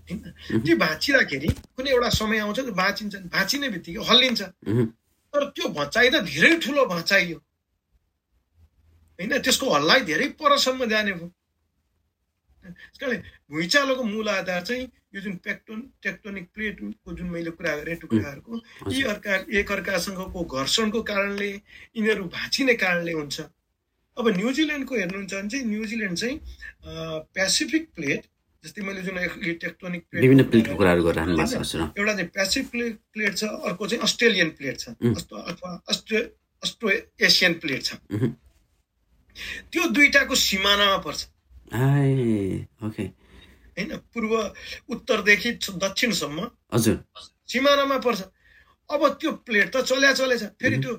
होइन? 0.08 0.20
ती 0.66 0.74
भाँचिँदाखेरि 0.75 1.50
कुनै 1.75 1.90
एउटा 1.92 2.10
समय 2.20 2.40
आउँछ 2.40 2.60
भाँचिन्छन् 2.75 3.30
भाँचिने 3.32 3.70
बित्तिकै 3.70 4.02
हल्लिन्छ। 4.10 4.42
तर 5.34 5.42
त्यो 5.56 5.66
भचाइ 5.72 6.10
त 6.10 6.16
धेरै 6.28 6.52
ठुलो 6.60 6.86
भचाइ 6.86 7.32
हो। 7.32 7.40
होइन? 9.20 9.32
त्यसको 9.40 9.66
हल्लाइ 9.74 10.00
धेरै 10.12 10.28
परसम्म 10.36 10.86
जाने 10.92 11.12
भयो 11.16 11.32
त्यस 12.74 12.98
कारण 13.00 13.18
भुइँचालोको 13.52 14.04
मूल 14.04 14.30
आधार 14.30 14.62
चाहिँ 14.66 14.84
यो 15.16 15.22
जुन 15.22 15.36
पेक्टोन 15.46 15.80
टेक्टोनिक 16.04 16.46
प्लेटको 16.54 17.14
जुन 17.16 17.28
मैले 17.30 17.52
कुरा 17.58 17.76
गरेँ 17.78 17.96
टुक्राहरूको 18.02 18.54
यी 18.92 19.02
अर्का 19.14 19.34
एकअर्कासँगको 19.60 20.44
घर्षणको 20.44 21.02
कारणले 21.10 21.50
यिनीहरू 21.50 22.24
भाँचिने 22.36 22.74
कारणले 22.84 23.14
हुन्छ। 23.14 23.42
अब 24.18 24.28
न्युजिल्यान्डको 24.38 24.96
हेर्नुहुन्छ 24.96 25.34
भने 25.34 25.50
चाहिँ 25.50 25.66
न्युजिल्यान्ड 25.66 26.18
चाहिँ 26.18 26.38
पेसिफिक 27.36 27.84
प्लेट 27.96 28.22
जस्तै 28.64 28.82
मैले 28.82 29.02
जुन 29.02 29.18
टेक्टोनिक 29.62 30.04
प्लेट 30.12 30.24
एउटा 30.24 32.14
चाहिँ 32.14 32.30
पेसिफिक 32.36 32.96
प्लेट 33.14 33.36
छ 33.38 33.44
अर्को 33.44 33.88
चाहिँ 33.88 34.04
अस्ट्रेलियन 34.04 34.50
प्लेट 34.58 34.80
छ 34.80 34.90
अथवा 34.90 35.72
अस्ट्रे 35.90 36.20
अस्ट्रो 36.64 36.90
एसियन 37.22 37.54
प्लेट 37.62 37.84
छ। 37.84 37.94
त्यो 39.72 39.84
दुईटाको 39.92 40.36
सिमानामा 40.36 40.98
पर्छ। 41.06 41.20
होइन 43.76 43.92
पूर्व 44.14 44.34
उत्तरदेखि 44.94 45.52
दक्षिणसम्म 45.76 46.48
हजुर। 46.74 46.98
सिमानामा 47.52 47.98
पर्छ। 48.06 48.22
अब 48.90 49.02
त्यो 49.20 49.32
प्लेट 49.46 49.76
त 49.76 49.82
चल्या 49.82 50.14
चलेछ 50.14 50.44
फेरि 50.62 50.78
त्यो 50.84 50.94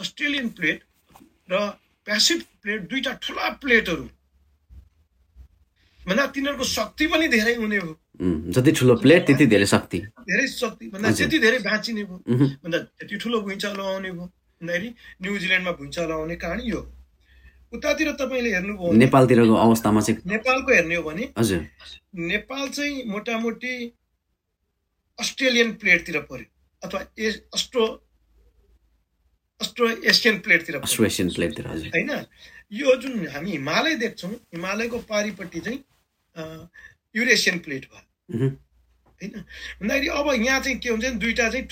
अस्ट्रेलियन 0.00 0.48
प्लेट 0.58 0.78
र 1.50 1.54
पेसिफिक 2.06 2.46
प्लेट 2.62 2.80
दुईटा 2.90 3.12
ठुला 3.22 3.48
प्लेटहरू। 3.62 4.06
भन्दा 6.02 6.26
तिनीहरूको 6.34 6.64
शक्ति 6.64 7.06
पनि 7.06 7.28
धेरै 7.28 7.54
हुने 7.54 7.78
हो। 7.78 7.94
जति 8.52 8.72
ठुलो 8.72 8.94
प्लेट 8.98 9.26
त्यति 9.26 9.46
धेरै 9.46 9.66
शक्ति। 9.66 9.98
धेरै 10.28 10.46
शक्ति। 10.48 10.88
भन्दा 10.88 11.10
त्यति 11.14 11.38
धेरै 11.38 11.58
बाँचिने 11.62 12.04
भयो 12.04 12.18
भन्दा 12.62 12.78
त्यति 12.98 13.16
ठुलो 13.22 13.40
भुइँचालो 13.46 13.82
आउने 13.84 14.10
भयो 14.10 14.26
भन्दाखेरि 14.60 14.88
न्युजिल्यान्डमा 15.22 15.72
भुइँचालो 15.78 16.14
आउने 16.18 16.36
कहानी 16.36 16.70
यो 16.70 16.80
उतातिर 17.72 18.12
तपाईँले 18.20 18.50
हेर्नुभयो 18.54 18.92
नेपालतिरको 18.92 19.54
अवस्थामा 19.54 20.00
चाहिँ 20.00 20.20
नेपालको 20.26 20.72
हेर्ने 20.72 20.94
हो 20.94 21.02
भने 21.02 21.24
हजुर। 21.38 21.66
नेपाल 22.32 22.68
चाहिँ 22.68 23.04
मोटामोटी 23.10 23.74
अस्ट्रेलियन 25.18 25.72
प्लेटतिर 25.82 26.18
पर्यो 26.30 26.48
अथवा 26.82 27.00
अस्ट्रो 27.54 27.84
अस्ट्रो 29.60 29.88
एसियन 30.06 30.38
प्लेटतिर 30.40 30.76
अस्ट्रो 30.76 31.06
एसियन 31.06 31.28
प्लेटतिर 31.34 31.66
होइन? 31.66 32.10
यो 32.72 32.94
जुन 33.02 33.26
हामी 33.28 33.50
हिमालय 33.50 33.94
देख्छौँ 33.96 34.30
हिमालयको 34.54 34.98
पारिपट्टि 35.08 35.60
चाहिँ 35.60 35.80
युरेसियन 37.16 37.58
प्लेट 37.58 37.84
भयो। 37.84 38.48
होइन? 39.20 39.32
भन्दाखेरि 39.80 40.08
अब 40.08 40.26
यहाँ 40.34 40.60
चाहिँ 40.60 40.78
के 40.78 40.88
हुन्छ 40.88 41.04
भने 41.04 41.18
दुइटा 41.18 41.48
चाहिँ 41.50 41.66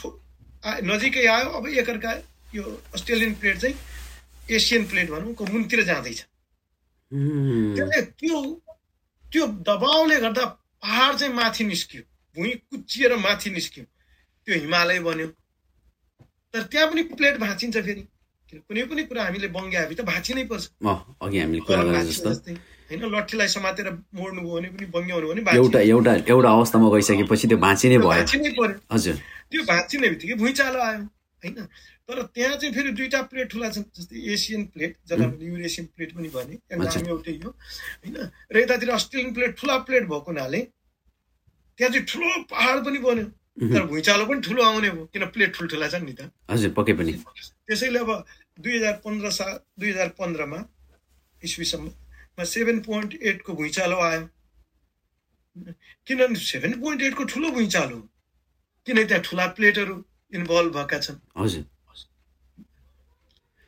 नजिकै 0.84 1.26
आयो 1.26 1.48
अब 1.56 1.66
एकअर्का 1.68 2.12
यो 2.54 2.64
अस्ट्रेलियन 2.94 3.34
प्लेट 3.34 3.58
चाहिँ 3.58 3.76
एसियन 4.50 4.84
प्लेट 4.86 5.10
भनौँ 5.10 5.34
को 5.34 5.44
मुनतिर 5.44 5.82
जाँदैछ 5.84 6.20
त्यसले 7.12 8.02
त्यो 8.02 8.42
त्यो 9.32 9.46
दबाउले 9.46 10.16
गर्दा 10.20 10.44
पहाड 10.82 11.16
चाहिँ 11.16 11.34
माथि 11.34 11.64
निस्कियो 11.64 12.02
भुइँ 12.36 12.52
कुचिएर 12.70 13.16
माथि 13.16 13.50
निस्क्यो। 13.50 13.84
त्यो 14.46 14.54
हिमालय 14.60 14.98
बन्यो। 15.00 15.26
तर 16.54 16.62
त्यहाँ 16.62 16.88
पनि 16.90 17.02
प्लेट 17.16 17.38
भाँचिन्छ 17.40 17.76
फेरि। 17.76 18.02
कुनै 18.52 18.82
पनि 18.84 19.02
कुरा 19.08 19.22
हामीले 19.24 19.48
बङ्ग्याए 19.48 19.94
त 19.94 20.00
भाँची 20.04 20.34
नै 20.34 20.44
पर्छ। 20.44 20.64
होइन 22.90 23.02
लट्ठीलाई 23.14 23.48
समातेर 23.48 23.90
मोड्नु 24.14 24.40
भयो 24.42 24.54
भने 24.56 24.68
पनि 24.68 24.86
बङ्ग्याउनु 24.86 25.26
भने 25.28 25.56
एउटा 25.56 25.80
एउटा 25.80 26.12
एउटा 26.28 26.50
अवस्थामा 26.50 26.88
गइसकेपछि 26.94 27.48
त्यो 27.48 27.58
भाँची 27.58 27.88
नै 27.88 27.98
भयो। 27.98 28.08
भाँची 28.08 28.38
नै 28.38 28.50
पर्यो। 28.58 28.76
हजुर। 28.92 29.14
त्यो 29.50 29.62
भाँचिने 29.64 30.08
बित्तिकै 30.08 30.34
भुइँचालो 30.34 30.78
आयो। 30.78 31.00
होइन? 31.46 31.66
तर 32.08 32.22
त्यहाँ 32.34 32.56
चाहिँ 32.56 32.74
फेरि 32.74 32.90
दुईवटा 32.98 33.22
प्लेट 33.30 33.50
ठुला 33.52 33.70
छन् 33.70 33.84
जस्तै 33.96 34.16
एसियन 34.34 34.64
प्लेट 34.74 34.92
जसलाई 35.06 35.26
मैले 35.30 35.46
युरेसियन 35.46 35.86
प्लेट 35.94 36.10
पनि 36.16 36.28
भने। 36.34 36.54
नाम 36.76 37.06
एउटै 37.06 37.34
हो 37.44 37.50
होइन? 37.50 38.16
र 38.52 38.54
यतातिर 38.58 38.90
अस्ट्रेलियन 38.90 39.34
प्लेट 39.34 39.58
ठुला 39.60 39.76
प्लेट 39.86 40.02
भएको 40.04 40.30
हुनाले 40.30 40.60
त्यहाँ 41.78 41.92
चाहिँ 41.92 42.06
ठुलो 42.06 42.28
पहाड 42.50 42.84
पनि 42.84 42.98
बन्यो। 42.98 43.26
तर 43.56 43.82
भुइँचालो 43.88 44.24
पनि 44.26 44.40
ठुलो 44.44 44.62
आउने 44.62 44.90
भयो 44.90 45.04
किन 45.12 45.24
प्लेट 45.32 45.50
ठुल्ठुला 45.56 45.88
छन् 45.88 46.04
नि 46.04 46.12
त? 46.12 46.28
हजुर 46.50 46.70
पक्कै 46.76 46.92
पनि। 46.92 47.12
त्यसैले 47.66 47.98
अब 47.98 48.10
दुई 48.60 48.76
हजार 48.76 49.00
पन्ध्र 49.04 49.30
सा 49.32 49.46
दुई 49.80 49.90
हजार 49.90 50.08
पन्ध्रमा 50.18 50.58
इस्वीसम्ममा 51.42 52.44
सेभेन 52.44 52.80
पोइन्ट 52.84 53.14
एटको 53.22 53.52
भुइँचालो 53.54 53.96
आयो। 53.96 54.22
किनभने 56.06 56.36
सेभेन 56.36 56.72
पोइन्ट 56.80 57.02
एटको 57.02 57.24
ठुलो 57.32 57.50
भुइँचालो 57.50 57.98
किन 58.86 58.96
त्यहाँ 59.06 59.22
ठुला 59.24 59.46
प्लेटहरू? 59.56 59.96
इन्भल्भ 60.32 60.72
भएका 60.74 60.98
छन्। 60.98 61.18
हजुर। 61.38 61.64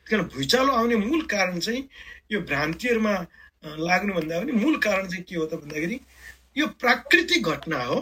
किन 0.07 0.21
भुइँचालो 0.33 0.73
आउने 0.73 0.95
मूल 0.95 1.21
कारण 1.25 1.59
चाहिँ 1.59 1.87
यो 2.31 2.41
भ्रान्तिहरूमा 2.41 3.13
लाग्नुभन्दा 3.63 4.39
पनि 4.39 4.51
मूल 4.51 4.77
कारण 4.79 5.07
चाहिँ 5.07 5.23
के 5.23 5.35
हो 5.35 5.45
त 5.45 5.53
भन्दाखेरि 5.61 5.99
यो 6.57 6.67
प्राकृतिक 6.81 7.47
घटना 7.47 7.83
हो। 7.83 7.97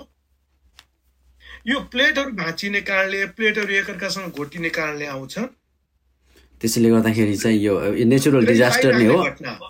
यो 1.68 1.80
प्लेटहरू 1.92 2.32
भाँचिने 2.32 2.82
कारणले 2.82 3.26
प्लेटहरू 3.38 3.74
एकअर्कासँग 3.74 4.32
घोटिने 4.32 4.70
कारणले 4.70 5.06
आउँछ 5.06 5.38
त्यसैले 6.62 6.90
गर्दाखेरि 6.90 7.36
चाहिँ 7.38 7.60
यो 7.62 7.74
नेचुरल 8.06 8.46
डिजास्टर 8.46 8.96
नै 8.98 9.06
हो। 9.06 9.18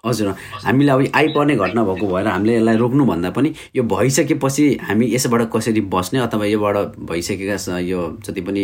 हजुर। 0.05 0.27
हामीले 0.63 0.91
अब 0.91 1.01
आइपर्ने 1.13 1.55
घटना 1.55 1.83
भएको 1.83 2.07
भएर 2.07 2.27
हामीले 2.27 2.55
यसलाई 2.55 2.77
रोक्नु 2.77 3.05
भन्दा 3.05 3.29
पनि 3.35 3.53
यो 3.75 3.83
भइसकेपछि 3.83 4.65
हामी 4.87 5.05
यसबाट 5.15 5.41
कसरी 5.51 5.81
बस्ने 5.93 6.19
अथवा 6.19 6.45
योबाट 6.45 6.75
भइसकेका 7.11 7.79
यो 7.79 8.01
जति 8.23 8.41
पनि 8.41 8.63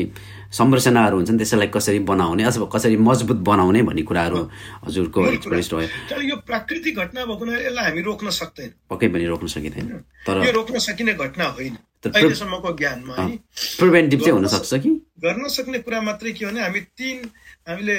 संरचनाहरू 0.52 1.16
हुन्छन् 1.18 1.38
त्यसैलाई 1.38 1.68
कसरी 1.68 2.00
बनाउने 2.08 2.44
अथवा 2.44 2.66
कसरी 2.74 2.98
मजबुत 2.98 3.38
बनाउने 3.44 3.82
भन्ने 3.84 4.04
कुराहरू 4.08 4.40
हजुरको 4.88 5.28
एक्सपिरियन्स 5.28 5.74
भयो 5.74 6.22
यो 6.30 6.36
प्राकृतिक 6.48 6.96
घटना 6.98 7.26
भएको 7.26 7.46
यसलाई 7.46 7.86
हामी 7.86 8.02
रोक्न 8.02 8.30
सक्दैन। 8.30 8.70
पक्कै 8.90 9.08
पनि 9.08 9.26
रोक्न 9.26 9.48
सकिँदैन। 9.48 9.88
तर 10.28 10.46
यो 10.46 10.52
रोक्न 10.52 10.80
सकिने 10.80 11.14
घटना 11.14 11.46
होइन। 11.58 11.78
अहिलेसम्मको 12.10 12.72
ज्ञानमा 12.78 13.16
है 13.16 13.38
प्रिभेन्टिभ 13.80 14.20
चाहिँ 14.20 14.34
हुनसक्छ 14.34 14.74
कि? 14.84 14.90
गर्न 15.24 15.48
सक्ने 15.48 15.80
कुरा 15.80 16.02
मात्रै 16.02 16.32
के 16.32 16.46
भने 16.46 16.62
हामी 16.62 16.82
तिन 16.98 17.30
हामीले 17.70 17.96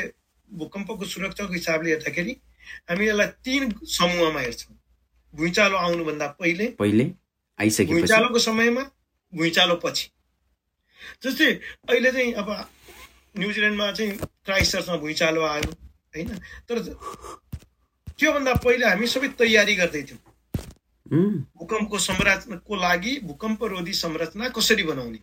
भूकम्पको 0.51 1.05
सुरक्षाको 1.05 1.53
हिसाबले 1.53 1.91
हेर्दाखेरि 1.91 2.37
हामी 2.91 3.09
यसलाई 3.09 3.27
तिन 3.45 3.73
समूहमा 3.97 4.41
हेर्छौँ। 4.41 4.77
भुइँचालो 5.35 5.77
आउनुभन्दा 5.77 6.27
पहिले 6.41 6.67
पहिले 6.79 7.11
आइसके 7.59 7.85
भुइँचालोको 7.85 8.39
समयमा 8.39 8.85
भुइँचालो 9.33 9.75
पछि। 9.85 10.07
जस्तै 11.25 11.53
अहिले 11.89 12.11
चाहिँ 12.13 12.33
अब 12.33 12.49
न्युजिल्यान्डमा 13.39 13.91
चाहिँ 13.93 14.13
क्राइस्टर्समा 14.45 14.97
भुइँचालो 14.97 15.43
आयो 15.45 15.71
होइन? 16.15 16.29
तर 16.69 16.79
त्योभन्दा 18.19 18.53
पहिले 18.65 18.87
हामी 18.87 19.07
सबै 19.07 19.29
तयारी 19.39 19.75
गर्दैथ्यौँ 19.77 20.19
भूकम्पको 21.15 21.99
संरचनाको 21.99 22.77
लागि 22.77 23.13
भूकम्प 23.25 23.65
रोधी 23.65 23.93
संरचना 23.95 24.49
कसरी 24.49 24.83
बनाउने? 24.83 25.19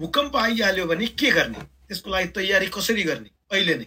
भूकम्प 0.00 0.36
आइहाल्यो 0.36 0.86
भने 0.86 1.06
के 1.14 1.30
गर्ने? 1.30 1.60
त्यसको 1.88 2.10
लागि 2.10 2.28
तयारी 2.36 2.66
कसरी 2.74 3.02
गर्ने? 3.02 3.30
अहिले 3.52 3.74
नै। 3.74 3.86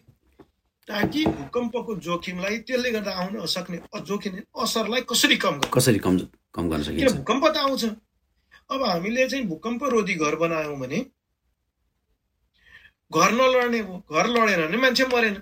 ताकि 0.88 1.26
भूकम्पको 1.26 1.96
जोखिमलाई 2.06 2.58
त्यसले 2.68 2.92
गर्दा 2.92 3.12
आउन 3.12 3.46
सक्ने 3.48 3.78
जोखिम 4.08 4.34
असरलाई 4.62 5.02
कसरी 5.10 5.36
कम 5.40 5.60
कसरी 5.74 6.00
कम 6.00 6.18
कम 6.56 6.70
गर्न 6.70 6.84
किन 6.84 6.84
सकिन्छ 6.84 7.14
भूकम्प 7.14 7.46
त 7.48 7.58
आउँछ। 7.58 7.84
अब 8.72 8.84
हामीले 8.84 9.28
चाहिँ 9.30 9.46
भूकम्प 9.48 9.84
रोधी 9.92 10.16
घर 10.16 10.36
बनायौँ 10.36 10.78
भने 10.80 11.00
घर 13.12 13.32
नलड्ने 13.32 13.82
भयो 13.82 13.98
घर 14.12 14.28
लडेन 14.28 14.68
भने 14.68 14.78
मान्छे 14.78 15.06
मरेन। 15.08 15.36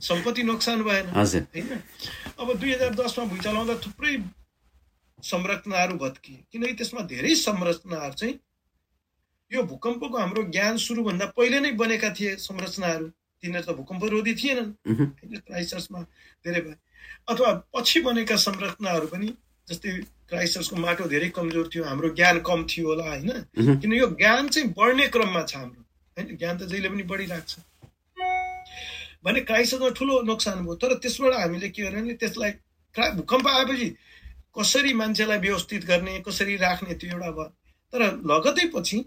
सम्पत्ति 0.00 0.42
नोक्सान 0.42 0.82
भएन। 0.82 1.06
होइन? 1.10 1.80
अब 2.38 2.52
दुई 2.54 2.72
हजार 2.72 2.94
दसमा 2.94 3.24
भुइँचालो 3.24 3.58
आउँदा 3.58 3.74
थुप्रै 3.86 4.16
संरचनाहरू 5.24 5.94
भत्किए 5.98 6.38
किनकि 6.52 6.74
त्यसमा 6.80 7.02
धेरै 7.12 7.34
संरचनाहरू 7.42 8.14
चाहिँ 8.22 8.34
यो 9.50 9.62
भूकम्पको 9.72 10.16
हाम्रो 10.18 10.42
ज्ञान 10.54 10.76
सुरुभन्दा 10.86 11.26
पहिले 11.36 11.60
नै 11.60 11.72
बनेका 11.82 12.10
थिए 12.18 12.34
संरचनाहरू 12.42 13.06
तिनीहरू 13.42 13.66
त 13.66 13.76
भूकम्प 13.78 14.04
रोधी 14.12 14.34
थिएनन् 14.42 14.70
क्राइस्टर्समा 15.46 16.00
धेरै 16.44 16.60
भए 16.66 16.76
अथवा 17.28 17.50
पछि 17.74 18.00
बनेका 18.08 18.36
संरचनाहरू 18.44 19.06
पनि 19.14 19.28
जस्तै 19.68 19.90
क्राइस्टर्सको 20.28 20.76
माटो 20.76 21.04
धेरै 21.08 21.28
कमजोर 21.36 21.68
थियो 21.72 21.84
हाम्रो 21.84 22.08
ज्ञान 22.18 22.38
कम 22.48 22.64
थियो 22.70 22.86
होला 22.88 23.04
होइन? 23.08 23.30
किन 23.80 23.92
यो 23.92 24.06
ज्ञान 24.20 24.48
चाहिँ 24.48 24.68
बढ्ने 24.78 25.06
क्रममा 25.14 25.42
छ 25.42 25.56
हाम्रो। 25.56 25.82
होइन 26.16 26.36
ज्ञान 26.36 26.54
त 26.58 26.68
जहिले 26.72 26.88
पनि 26.88 27.04
बढिरहेको 27.12 27.48
छ। 27.48 27.54
भने 29.24 29.40
क्राइस्टर्समा 29.48 29.90
ठुलो 29.98 30.20
नोक्सान 30.30 30.64
भयो। 30.64 30.74
तर 30.82 30.94
त्यसबाट 31.04 31.32
हामीले 31.40 31.68
के 31.68 31.82
गर्यो 31.82 32.00
भने 32.00 32.14
त्यसलाई 32.20 32.52
क्रा 32.96 33.08
भूकम्प 33.20 33.46
आएपछि 33.48 33.88
कसरी 34.56 34.92
मान्छेलाई 34.94 35.38
व्यवस्थित 35.38 35.84
गर्ने 35.84 36.18
कसरी 36.26 36.56
राख्ने 36.56 36.94
त्यो 36.94 37.10
एउटा 37.10 37.30
भयो 37.30 37.48
तर 37.92 38.02
लगतै 38.26 38.66
पछि 38.74 38.98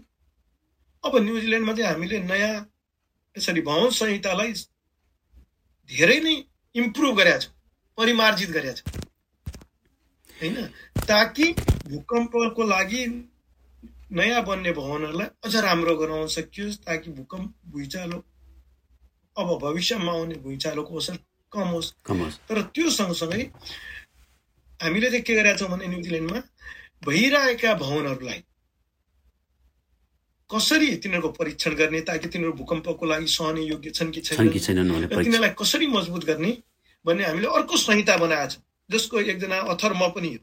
अब 1.04 1.16
न्युजिल्यान्डमा 1.16 1.72
चाहिँ 1.72 1.90
हामीले 1.90 2.18
नयाँ 2.20 2.54
यसरी 3.36 3.60
भवन 3.60 3.90
संहितालाई 3.98 4.52
धेरै 5.90 6.18
नै 6.20 6.34
इम्प्रुभ 6.74 7.16
गरेका 7.18 7.38
छौँ 7.38 7.52
परिमार्जित 7.98 8.50
गरेका 8.50 8.74
छौँ। 8.74 9.02
होइन? 10.40 10.56
ताकि 11.08 11.46
भूकम्पको 11.88 12.62
लागि 12.64 13.02
नयाँ 14.12 14.42
बन्ने 14.44 14.72
भवनहरूलाई 14.72 15.28
अझ 15.44 15.54
राम्रो 15.56 15.94
गराउन 15.96 16.26
सकियोस् 16.28 16.78
ताकि 16.86 17.10
भूकम्प 17.10 17.54
भुइँचालो 17.72 18.18
अब 19.36 19.48
भविष्यमा 19.62 20.12
आउने 20.12 20.34
भुइँचालोको 20.44 20.98
असर 20.98 21.16
कम 21.52 21.68
होस्। 21.68 21.92
तर 22.48 22.60
त्यो 22.74 22.90
सँगसँगै 22.90 23.44
हामीले 24.80 25.10
चाहिँ 25.10 25.22
के 25.22 25.34
गरेका 25.34 25.56
छौँ 25.58 25.68
भने 25.68 25.86
न्युजिल्यान्डमा 25.86 26.40
भइरहेका 27.06 27.74
भवनहरूलाई 27.74 28.40
कसरी 30.50 30.88
तिनीहरूको 31.02 31.28
परीक्षण 31.34 31.74
गर्ने 31.74 32.00
ताकि 32.08 32.28
तिनीहरू 32.28 32.52
भूकम्पको 32.56 33.06
लागि 33.06 33.26
सहने 33.26 33.62
योग्य 33.62 33.90
छन् 33.90 34.10
कि 34.12 34.20
छन् 34.20 34.48
कि 34.48 34.60
छैनन् 34.60 35.08
तिनीहरूलाई 35.08 35.50
कसरी 35.58 35.86
मजबुत 35.86 36.24
गर्ने 36.24 36.52
भन्ने 37.04 37.24
हामीले 37.24 37.48
अर्को 37.58 37.76
संहिता 37.76 38.16
बनाएको 38.16 38.50
छौँ 38.50 38.62
जसको 38.90 39.20
एकजना 39.20 39.58
अथर 39.74 39.92
म 39.92 40.08
पनि 40.14 40.28
हो। 40.34 40.40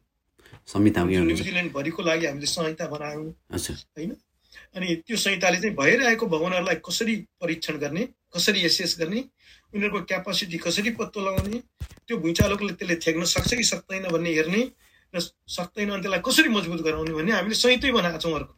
न्युजिल्यान्डभरिको 1.25 2.01
लागि 2.03 2.25
हामीले 2.25 2.45
संहिता 2.45 2.85
बनायौँ। 2.87 3.25
होइन? 3.97 4.11
अनि 4.75 4.95
त्यो 5.07 5.17
संहिताले 5.17 5.57
चाहिँ 5.57 5.75
भइरहेको 5.75 6.25
भवनहरूलाई 6.27 6.75
कसरी 6.85 7.15
परीक्षण 7.41 7.77
गर्ने 7.77 8.03
कसरी 8.35 8.59
एसेस 8.61 8.95
गर्ने 8.99 9.23
उनीहरूको 9.75 9.99
क्यापासिटी 10.07 10.57
कसरी 10.63 10.89
पत्तो 10.95 11.19
लगाउने 11.19 11.59
त्यो 12.07 12.15
भुइँचालोले 12.23 12.73
त्यसले 12.79 12.95
थ्याक्न 13.03 13.23
सक्छ 13.27 13.51
कि 13.53 13.63
सक्दैन 13.63 14.07
भन्ने 14.15 14.31
हेर्ने 14.33 14.61
र 15.13 15.19
सक्दैन 15.19 15.89
अनि 15.89 16.01
त्यसलाई 16.01 16.21
कसरी 16.23 16.49
मजबुत 16.49 16.81
गराउने 16.85 17.13
भन्ने 17.13 17.31
हामीले 17.31 17.55
संहितै 17.55 17.91
बनाएको 17.91 18.19
छौँ 18.23 18.33
अर्को। 18.39 18.53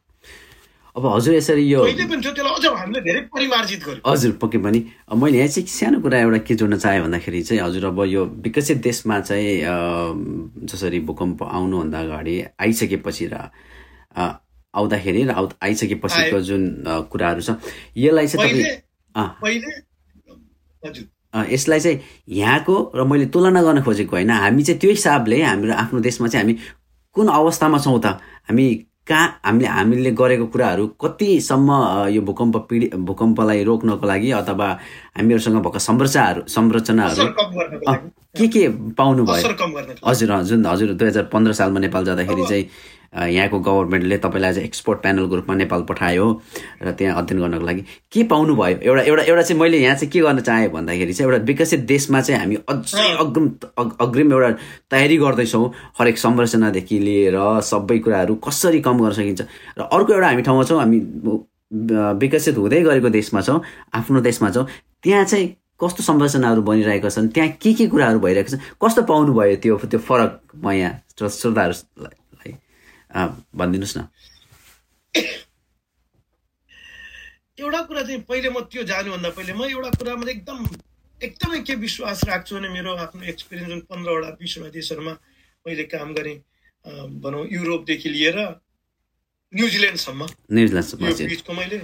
अब 0.98 1.06
हजुर 1.06 1.34
यसरी 1.34 1.64
यो 1.70 1.82
पनि 1.82 2.22
थियो 2.22 2.34
त्यसलाई 2.38 2.54
अझ 2.58 2.66
हामीले 2.66 3.02
धेरै 3.06 3.22
परिमार्जित 3.34 3.82
गर्यो। 3.86 4.02
हजुर 4.06 4.32
पक्कै 4.42 4.60
पनि। 4.66 4.80
अब 5.10 5.18
मैले 5.18 5.38
यहाँ 5.38 5.50
चाहिँ 5.54 5.70
सानो 5.70 5.98
कुरा 6.02 6.18
एउटा 6.22 6.40
के 6.46 6.54
जोड्न 6.58 6.78
चाहेँ 6.78 7.02
भन्दाखेरि 7.02 7.42
चाहिँ 7.50 7.62
हजुर 7.62 7.86
अब 7.86 8.00
यो 8.10 8.22
विकसित 8.46 8.78
देशमा 8.82 9.20
चाहिँ 9.30 9.62
जसरी 10.66 11.00
भूकम्प 11.06 11.44
आउनुभन्दा 11.44 12.00
अगाडि 12.02 12.36
आइसकेपछि 12.62 13.26
र 13.34 13.36
आउँदाखेरि 14.18 15.22
र 15.26 15.32
आउ 15.38 15.46
आइसकेपछिको 15.66 16.40
जुन 16.50 16.64
कुराहरू 17.10 17.42
छ 17.42 17.62
यसलाई 17.98 18.28
चाहिँ 18.28 18.42
तपाईँ। 18.42 18.66
पहिले 19.42 19.70
हजुर। 20.82 21.06
यसलाई 21.34 21.80
चाहिँ 21.80 22.00
यहाँको 22.30 22.76
र 22.96 23.04
मैले 23.04 23.26
तुलना 23.34 23.62
गर्न 23.62 23.82
खोजेको 23.84 24.16
होइन। 24.16 24.32
हामी 24.32 24.64
चाहिँ 24.64 24.80
त्यो 24.80 24.92
हिसाबले 24.92 25.42
हाम्रो 25.42 25.74
आफ्नो 25.74 26.00
देशमा 26.00 26.28
चाहिँ 26.28 26.44
हामी 26.44 26.56
कुन 27.16 27.28
अवस्थामा 27.28 27.78
छौँ 27.80 28.00
त? 28.00 28.18
हामी 28.48 28.66
कहाँ 29.08 29.40
हामीले 29.46 29.68
हामीले 29.68 30.12
गरेको 30.12 30.46
कुराहरू 30.52 30.86
कतिसम्म 31.00 31.70
यो 32.12 32.22
भूकम्प 32.28 32.56
पीडि 32.70 32.88
भूकम्पलाई 33.08 33.64
रोक्नको 33.64 34.06
लागि 34.08 34.32
अथवा 34.44 34.68
हामीहरूसँग 35.16 35.58
भएको 35.64 35.80
संरचनाहरू 35.80 36.42
संरचनाहरू 36.48 37.26
के 38.38 38.48
के 38.48 38.68
पाउनु 39.00 39.24
भयो? 39.24 39.36
असर 39.36 39.54
कम 39.56 39.72
गर्नको 39.72 40.04
लागि 40.04 40.10
हजुर 40.10 40.32
हजुर 40.32 40.68
हजुर 40.68 40.94
दुई 41.00 41.08
हजार 41.08 41.24
पन्ध्र 41.32 41.54
सालमा 41.56 41.80
नेपाल 41.80 42.06
जाँदाखेरि 42.06 42.44
चाहिँ 42.50 42.66
यहाँको 43.16 43.60
गभर्मेन्टले 43.60 44.18
तपाईँलाई 44.18 44.54
चाहिँ 44.54 44.68
एक्सपोर्ट 44.68 45.00
प्यानलको 45.02 45.36
रूपमा 45.36 45.56
नेपाल 45.56 45.82
पठायो 45.90 46.26
र 46.84 46.92
त्यहाँ 46.92 47.16
अध्ययन 47.22 47.40
गर्नको 47.42 47.66
लागि। 47.66 47.82
के 48.12 48.24
पाउनु 48.32 48.56
भयो 48.56 48.78
एउटा 48.84 49.02
एउटा 49.10 49.24
एउटा 49.24 49.42
चाहिँ 49.42 49.60
मैले 49.62 49.78
यहाँ 49.80 49.96
चाहिँ 49.96 50.12
के 50.12 50.20
गर्न 50.22 50.40
चाहेँ 50.42 50.70
भन्दाखेरि 50.72 51.14
चाहिँ 51.14 51.32
एउटा 51.32 51.44
विकसित 51.46 51.80
देशमा 51.88 52.22
चाहिँ 52.22 52.40
हामी 52.42 52.56
अझै। 52.70 53.08
अग्रिम 53.24 53.48
अग- 53.78 53.96
अग्रिम 54.02 54.32
एउटा 54.34 54.50
तयारी 54.92 55.18
गर्दैछौँ। 55.18 55.66
हरेक 56.00 56.18
संरचनादेखि 56.18 57.00
लिएर 57.00 57.36
सबै 57.72 57.98
कुराहरू 58.06 58.36
कसरी 58.48 58.80
कम 58.86 58.98
गर्न 59.02 59.12
सकिन्छ? 59.20 59.42
र 59.78 59.82
अर्को 59.82 60.14
एउटा 60.14 60.28
हामी 60.28 60.42
ठाउँमा 60.42 60.64
छौँ 60.70 60.80
हामी 60.80 61.00
विकसित 62.22 62.58
हुँदै 62.58 62.82
गरेको 62.84 63.10
देशमा 63.10 63.42
छौँ 63.42 63.60
आफ्नो 63.94 64.20
देशमा 64.22 64.50
छौँ 64.56 64.66
त्यहाँ 65.04 65.24
चाहिँ 65.26 65.48
कस्तो 65.84 66.04
संरचनाहरू 66.04 66.62
बनिरहेका 66.62 67.10
छन्? 67.10 67.28
त्यहाँ 67.30 67.50
के 67.62 67.74
के 67.74 67.88
कुराहरू 67.88 68.20
भइरहेको 68.20 68.50
छ 68.50 68.60
कस्तो 68.82 69.02
पाउनु 69.10 69.34
भयो 69.34 69.56
त्यो 69.62 69.76
त्यो 69.92 70.00
फरक 70.00 70.32
म 70.64 70.72
यहाँ 70.72 70.94
श्रो- 71.18 71.32
श्रोताहरूलाई? 71.32 72.16
भनिदिनुहोस् 73.10 73.98
न। 73.98 74.08
एउटा 77.58 77.82
कुरा 77.90 78.02
चाहिँ 78.04 78.22
पहिले 78.30 78.50
म 78.50 78.62
त्यो 78.70 78.84
जानुभन्दा 78.84 79.30
पहिले 79.34 79.54
म 79.54 79.64
एउटा 79.66 79.90
कुरामा 79.98 80.30
एकदम 80.30 80.60
एकदमै 81.18 81.60
के 81.66 81.74
विश्वास 81.76 82.24
राख्छु 82.30 82.56
भने 82.56 82.70
मेरो 82.70 82.96
आफ्नो 82.96 83.24
एक्सपिरियन्स 83.34 83.70
जुन 83.72 83.82
पन्ध्रवटा 83.90 84.30
बिसवटा 84.38 84.70
देशहरूमा 84.70 85.14
मैले 85.66 85.84
काम 85.90 86.14
गरेँ 86.14 86.38
भनौँ 87.24 87.46
युरोपदेखि 87.50 88.10
लिएर 88.10 88.38
न्युजिल्यान्डसम्म। 89.54 90.22
बिचको 90.52 91.54
मैले 91.54 91.78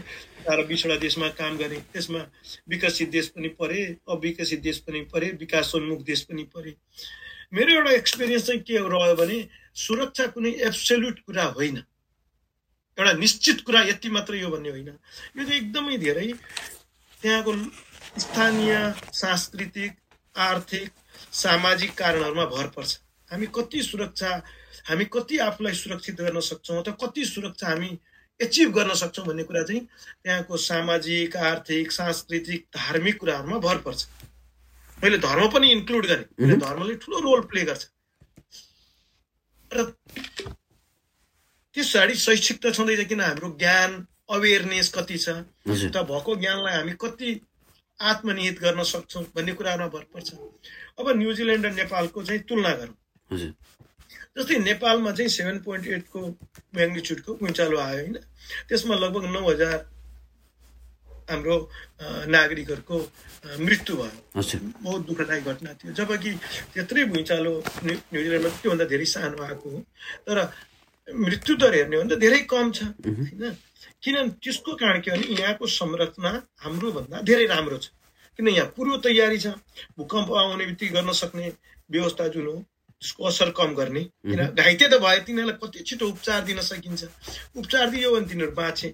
बाह्र 0.45 0.63
बिसवटा 0.69 0.95
देशमा 0.99 1.27
काम 1.39 1.57
गरेँ। 1.57 1.81
त्यसमा 1.89 2.21
विकसित 2.69 3.09
देश 3.09 3.27
पनि 3.33 3.49
परे 3.57 3.81
अविकसित 4.05 4.61
देश 4.61 4.77
पनि 4.85 5.01
परे 5.09 5.27
विकासोन्मुख 5.41 6.01
देश 6.03 6.21
पनि 6.29 6.43
परे। 6.53 6.75
मेरो 7.53 7.71
एउटा 7.73 7.91
एक्सपिरियन्स 7.91 8.45
चाहिँ 8.47 8.61
के 8.61 8.77
रह्यो 8.77 9.15
भने 9.15 9.37
सुरक्षा 9.75 10.25
कुनै 10.27 10.51
एब्सोल्युट 10.67 11.19
कुरा 11.19 11.43
होइन। 11.57 11.77
एउटा 12.97 13.13
निश्चित 13.13 13.61
कुरा 13.65 13.81
यति 13.83 14.09
मात्रै 14.09 14.41
हो 14.41 14.49
भन्ने 14.51 14.69
होइन। 14.69 14.87
यो 14.87 15.43
चाहिँ 15.43 15.59
एकदमै 15.59 15.97
धेरै 15.97 16.27
त्यहाँको 17.21 17.53
स्थानीय 18.19 18.73
सांस्कृतिक 19.13 19.91
आर्थिक 20.35 20.89
सामाजिक 21.33 21.93
कारणहरूमा 21.97 22.45
भर 22.45 22.67
पर्छ। 22.67 22.91
हामी 23.29 23.47
कति 23.55 23.81
सुरक्षा 23.83 24.29
हामी 24.89 25.05
कति 25.05 25.37
आफूलाई 25.39 25.73
सुरक्षित 25.73 26.21
गर्न 26.21 26.39
सक्छौँ 26.41 26.77
अथवा 26.81 26.93
कति 27.01 27.25
सुरक्षा 27.25 27.67
हामी 27.67 27.97
एचिभ 28.39 28.69
गर्न 28.73 28.93
सक्छौँ 28.93 29.25
भन्ने 29.25 29.43
कुरा 29.43 29.63
चाहिँ 29.63 29.81
त्यहाँको 30.23 30.57
सामाजिक 30.57 31.37
आर्थिक 31.37 31.91
सांस्कृतिक 31.91 32.65
धार्मिक 32.77 33.19
कुराहरूमा 33.19 33.57
भर 33.57 33.77
पर्छ। 33.77 34.05
मैले 34.97 35.17
धर्म 35.17 35.47
पनि 35.49 35.71
इन्क्लुड 35.71 36.05
गरेँ। 36.05 36.57
धर्मले 36.59 36.95
ठुलो 36.95 37.19
रोल 37.19 37.41
प्ले 37.47 37.63
गर्छ। 37.65 37.89
र 39.75 39.83
त्यस 41.75 41.87
पछाडि 41.89 42.15
शैक्षिक 42.15 42.57
त 42.63 42.73
छँदैछ 42.73 43.07
किन 43.09 43.21
हाम्रो 43.21 43.49
ज्ञान 43.59 44.05
अवेरनेस 44.29 44.87
कति 44.95 45.17
छ? 45.17 45.29
त 45.93 46.05
भएको 46.09 46.35
ज्ञानलाई 46.35 46.73
हामी 46.73 46.93
कति 47.01 47.29
आत्मनिहित 47.99 48.59
गर्न 48.59 48.83
सक्छौँ 48.83 49.23
भन्ने 49.35 49.53
कुराहरूमा 49.53 49.87
भर 49.89 50.03
पर्छ। 50.13 50.29
अब 50.99 51.09
न्युजिल्यान्ड 51.17 51.65
र 51.65 51.71
नेपालको 51.73 52.23
चाहिँ 52.23 52.41
तुलना 52.49 52.71
गरौँ। 52.79 52.97
जस्तै 54.37 54.57
नेपालमा 54.59 55.11
चाहिँ 55.11 55.29
सेभेन 55.29 55.57
पोइन्ट 55.65 55.87
एटको 55.87 56.19
म्याग्निच्युडको 56.75 57.33
भुइँचालो 57.41 57.77
आयो 57.77 58.01
होइन? 58.01 58.17
त्यसमा 58.69 58.95
लगभग 58.95 59.23
नौ 59.33 59.41
हजार 59.49 59.77
हाम्रो 61.29 61.55
नागरिकहरूको 62.35 62.97
मृत्यु 63.59 63.95
भयो। 63.95 64.41
बहुत 64.83 65.01
दुःखदायी 65.07 65.41
घटना 65.41 65.73
थियो। 65.73 65.93
जबकि 65.93 66.31
त्यत्रै 66.73 67.03
भुइँचालो 67.11 67.53
न्यु 67.85 67.95
न्युजिल्यान्डमा 68.11 68.49
त्योभन्दा 68.61 68.85
धेरै 68.91 69.05
सानो 69.13 69.43
आएको 69.43 69.67
हो। 69.69 69.79
तर 70.27 70.37
मृत्यु 71.07 71.55
दर 71.59 71.73
हेर्ने 71.75 71.95
हो 71.95 72.03
भने 72.03 72.15
त 72.15 72.19
धेरै 72.19 72.39
कम 72.47 72.71
छ। 72.71 72.83
होइन? 73.03 73.55
किनभने 74.03 74.29
त्यसको 74.43 74.71
कारण 74.79 74.99
के 75.03 75.11
भने 75.11 75.25
यहाँको 75.41 75.65
संरचना 75.67 76.31
हाम्रो 76.63 76.91
भन्दा 76.91 77.21
धेरै 77.27 77.45
राम्रो 77.51 77.77
छ। 77.77 77.91
किन 78.39 78.47
यहाँ 78.47 78.71
पूर्व 78.75 78.97
तयारी 79.03 79.39
छ। 79.39 79.47
भूकम्प 79.97 80.29
आउने 80.31 80.65
बित्तिकै 80.65 80.93
गर्न 80.93 81.11
सक्ने 81.11 81.47
व्यवस्था 81.91 82.27
जुन 82.33 82.45
हो 82.47 82.55
त्यसको 83.01 83.23
असर 83.27 83.49
कम 83.51 83.73
गर्ने। 83.75 84.03
किन 84.23 84.41
घाइते 84.55 84.87
त 84.87 84.95
भए 85.03 85.19
तिनीहरूलाई 85.27 85.57
कति 85.59 85.79
छिटो 85.83 86.07
उपचार 86.07 86.41
दिन 86.47 86.59
सकिन्छ। 86.63 87.03
उपचार 87.55 87.89
दियो 87.91 88.15
भने 88.15 88.27
तिनीहरू 88.27 88.51
बाँचे. 88.55 88.89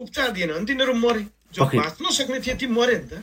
उपचार 0.00 0.30
दिएन 0.32 0.52
भने 0.52 0.64
तिनीहरू 0.66 0.94
मरे। 0.94 1.26
जो। 1.52 1.64
बाँच्न 1.64 2.10
सक्ने 2.10 2.40
थिए 2.40 2.54
ती 2.54 2.66
मरे 2.66 2.96
नि 2.98 3.06
त 3.10 3.22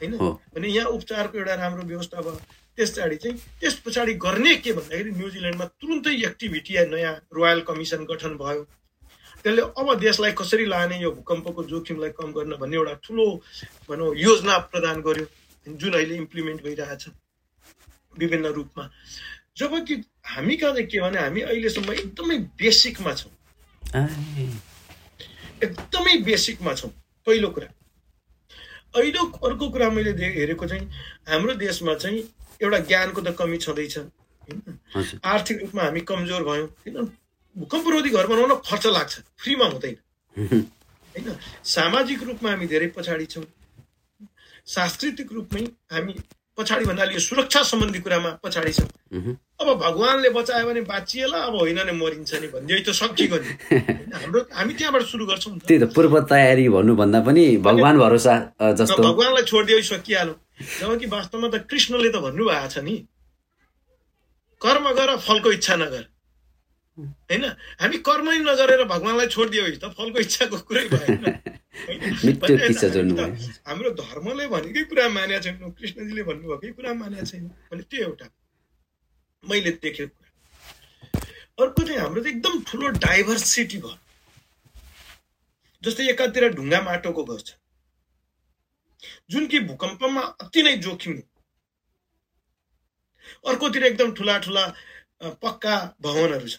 होइन? 0.00 0.16
भने 0.54 0.68
यहाँ 0.68 0.90
उपचारको 0.90 1.38
एउटा 1.38 1.54
राम्रो 1.54 1.82
व्यवस्था 1.86 2.20
भयो। 2.20 2.40
त्यस 2.76 2.90
पछाडि 2.90 3.16
चाहिँ 3.16 3.36
त्यस 3.60 3.74
पछाडि 3.86 4.14
गर्ने 4.20 4.54
के 4.64 4.72
भन्दाखेरि 4.72 5.10
न्युजिल्यान्डमा 5.10 5.64
तुरुन्तै 5.80 6.14
एक्टिभिटी 6.26 6.72
नयाँ 6.92 7.14
रोयल 7.32 7.60
कमिसन 7.68 8.04
गठन 8.04 8.34
भयो। 8.36 8.62
त्यसले 9.44 9.62
अब 9.62 9.88
देशलाई 10.00 10.32
कसरी 10.32 10.66
लाने 10.66 11.00
यो 11.00 11.10
भूकम्पको 11.12 11.62
जोखिमलाई 11.64 12.10
कम 12.18 12.32
गर्न 12.32 12.56
भन्ने 12.60 12.76
एउटा 12.76 12.94
ठुलो 13.04 13.26
भनौँ 13.88 14.14
योजना 14.16 14.58
प्रदान 14.72 15.00
गर्यो। 15.00 15.26
जुन 15.66 15.92
अहिले 15.92 16.16
इम्प्लिमेन्ट 16.16 16.62
भइरहेछ 16.64 17.06
विभिन्न 18.18 18.46
रूपमा। 18.56 18.84
जबकि 19.56 19.94
हामी 20.26 20.56
कहाँ 20.56 20.72
चाहिँ 20.72 20.86
के 20.88 21.00
भने 21.00 21.18
हामी 21.18 21.40
अहिलेसम्म 21.40 21.92
एकदमै 21.92 22.38
बेसिकमा 22.58 23.12
छौँ। 23.14 23.32
एकदमै 25.62 26.16
बेसिकमा 26.22 26.74
छौँ। 26.74 26.90
पहिलो 27.26 27.48
कुरा। 27.50 27.68
अहिले 28.96 29.18
अर्को 29.18 29.68
कुरा 29.70 29.90
मैले 29.90 30.10
हेरेको 30.12 30.66
चाहिँ 30.66 30.90
हाम्रो 31.28 31.54
देशमा 31.54 31.94
चाहिँ 31.94 32.22
एउटा 32.62 32.78
ज्ञानको 32.88 33.20
त 33.20 33.36
कमी 33.38 33.58
छँदैछ। 33.58 33.98
होइन? 33.98 35.20
आर्थिक 35.24 35.60
रूपमा 35.62 35.82
हामी 35.82 36.00
कमजोर 36.00 36.42
भयौँ। 36.44 36.66
किन? 36.84 36.96
भूकम्परोधी 37.56 38.10
घर 38.10 38.26
बनाउन 38.26 38.54
खर्च 38.66 38.86
लाग्छ। 38.86 39.12
फ्रीमा 39.38 39.66
हुँदैन। 39.66 39.96
होइन? 40.36 41.36
सामाजिक 41.64 42.22
रूपमा 42.22 42.50
हामी 42.50 42.66
धेरै 42.66 42.88
पछाडि 42.96 43.26
छौँ। 43.26 43.44
सांस्कृतिक 44.66 45.32
रूपमै 45.32 45.62
हामी 45.92 46.14
पछाडि 46.56 46.84
भन्नाले 46.84 47.12
यो 47.14 47.20
सुरक्षा 47.20 47.62
सम्बन्धी 47.62 48.00
कुरामा 48.00 48.30
पछाडि 48.44 48.72
छौँ। 48.72 48.88
अब 49.60 49.68
भगवान्ले 49.80 50.28
बचायो 50.36 50.66
भने 50.68 50.80
बाँचिएला 50.84 51.38
अब 51.48 51.54
होइन 51.56 51.78
भने 51.80 51.92
मरिन्छ 51.96 52.32
नि 52.44 52.48
भन्ने 52.52 52.80
त 52.84 52.92
सकियो 52.92 53.36
नि। 53.40 53.50
हाम्रो 54.12 54.40
हामी 54.52 54.72
त्यहाँबाट 54.76 55.02
सुरु 55.08 55.24
गर्छौँ 55.26 55.58
त्यही 55.64 55.80
त 55.80 55.84
पूर्व 55.96 56.14
तयारी 56.28 56.68
भन्नुभन्दा 56.76 57.20
पनि 57.24 57.44
भगवान् 57.64 57.98
भरोसा 57.98 58.34
जस्तो। 58.76 59.00
भगवान्लाई 59.02 59.44
छोडिदियो 59.48 59.80
सकिहाल्यो। 59.96 60.34
जबकि 60.80 61.06
वास्तवमा 61.08 61.48
त 61.48 61.56
कृष्णले 61.72 62.10
त 62.12 62.16
भन्नुभएको 62.26 62.68
छ 62.68 62.84
नि 62.84 62.94
कर्म 64.60 64.84
गर 64.92 65.16
फलको 65.24 65.48
इच्छा 65.56 65.76
नगर। 65.76 66.04
होइन 66.98 67.44
हामी 67.80 67.96
कर्मै 68.08 68.36
नगरेर 68.44 68.82
भगवान्लाई 68.92 69.28
छोडिदियो 69.32 69.64
त 69.80 69.84
फलको 69.96 70.18
इच्छाको 70.20 70.56
कुरै 70.68 70.84
भएन। 70.92 71.24
हाम्रो 73.68 73.90
धर्मले 74.00 74.44
भनेकै 74.52 74.82
कुरा 74.90 75.04
मानेको 75.16 75.40
छैन 75.44 75.54
कृष्णजीले 75.80 76.22
भन्नुभएकै 76.28 76.70
कुरा 76.76 76.92
मानेको 77.00 77.24
छैन। 77.24 77.44
भने 77.72 77.84
त्यो 77.88 78.04
एउटा। 78.08 78.26
मैले 79.50 79.70
देखेको 79.82 80.14
कुरा। 80.16 80.30
अर्को 81.64 81.82
चाहिँ 81.82 82.00
हाम्रो 82.00 82.22
चाहिँ 82.22 82.36
एकदम 82.36 82.62
ठुलो 82.68 82.88
डाइभर्सिटी 83.04 83.78
भयो। 83.78 83.98
जस्तै 85.82 86.08
एकातिर 86.10 86.48
ढुङ्गा 86.54 86.80
माटोको 86.82 87.24
घर 87.24 87.40
छ। 87.40 87.48
जुन 89.30 89.46
कि 89.46 89.58
भूकम्पमा 89.68 90.20
अति 90.42 90.62
नै 90.62 90.76
जोखिम 90.84 91.22
अर्कोतिर 93.46 93.84
एकदम 93.84 94.12
ठुला 94.14 94.38
ठुला 94.44 94.64
पक्का 95.42 95.74
भवनहरू 96.02 96.48
छ। 96.48 96.56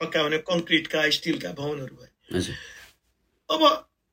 पक्का 0.00 0.22
भने 0.22 0.38
कङ्क्रिटका 0.48 1.08
स्टिलका 1.16 1.52
भवनहरू 1.52 1.94
भए 1.96 2.10
अब 3.50 3.60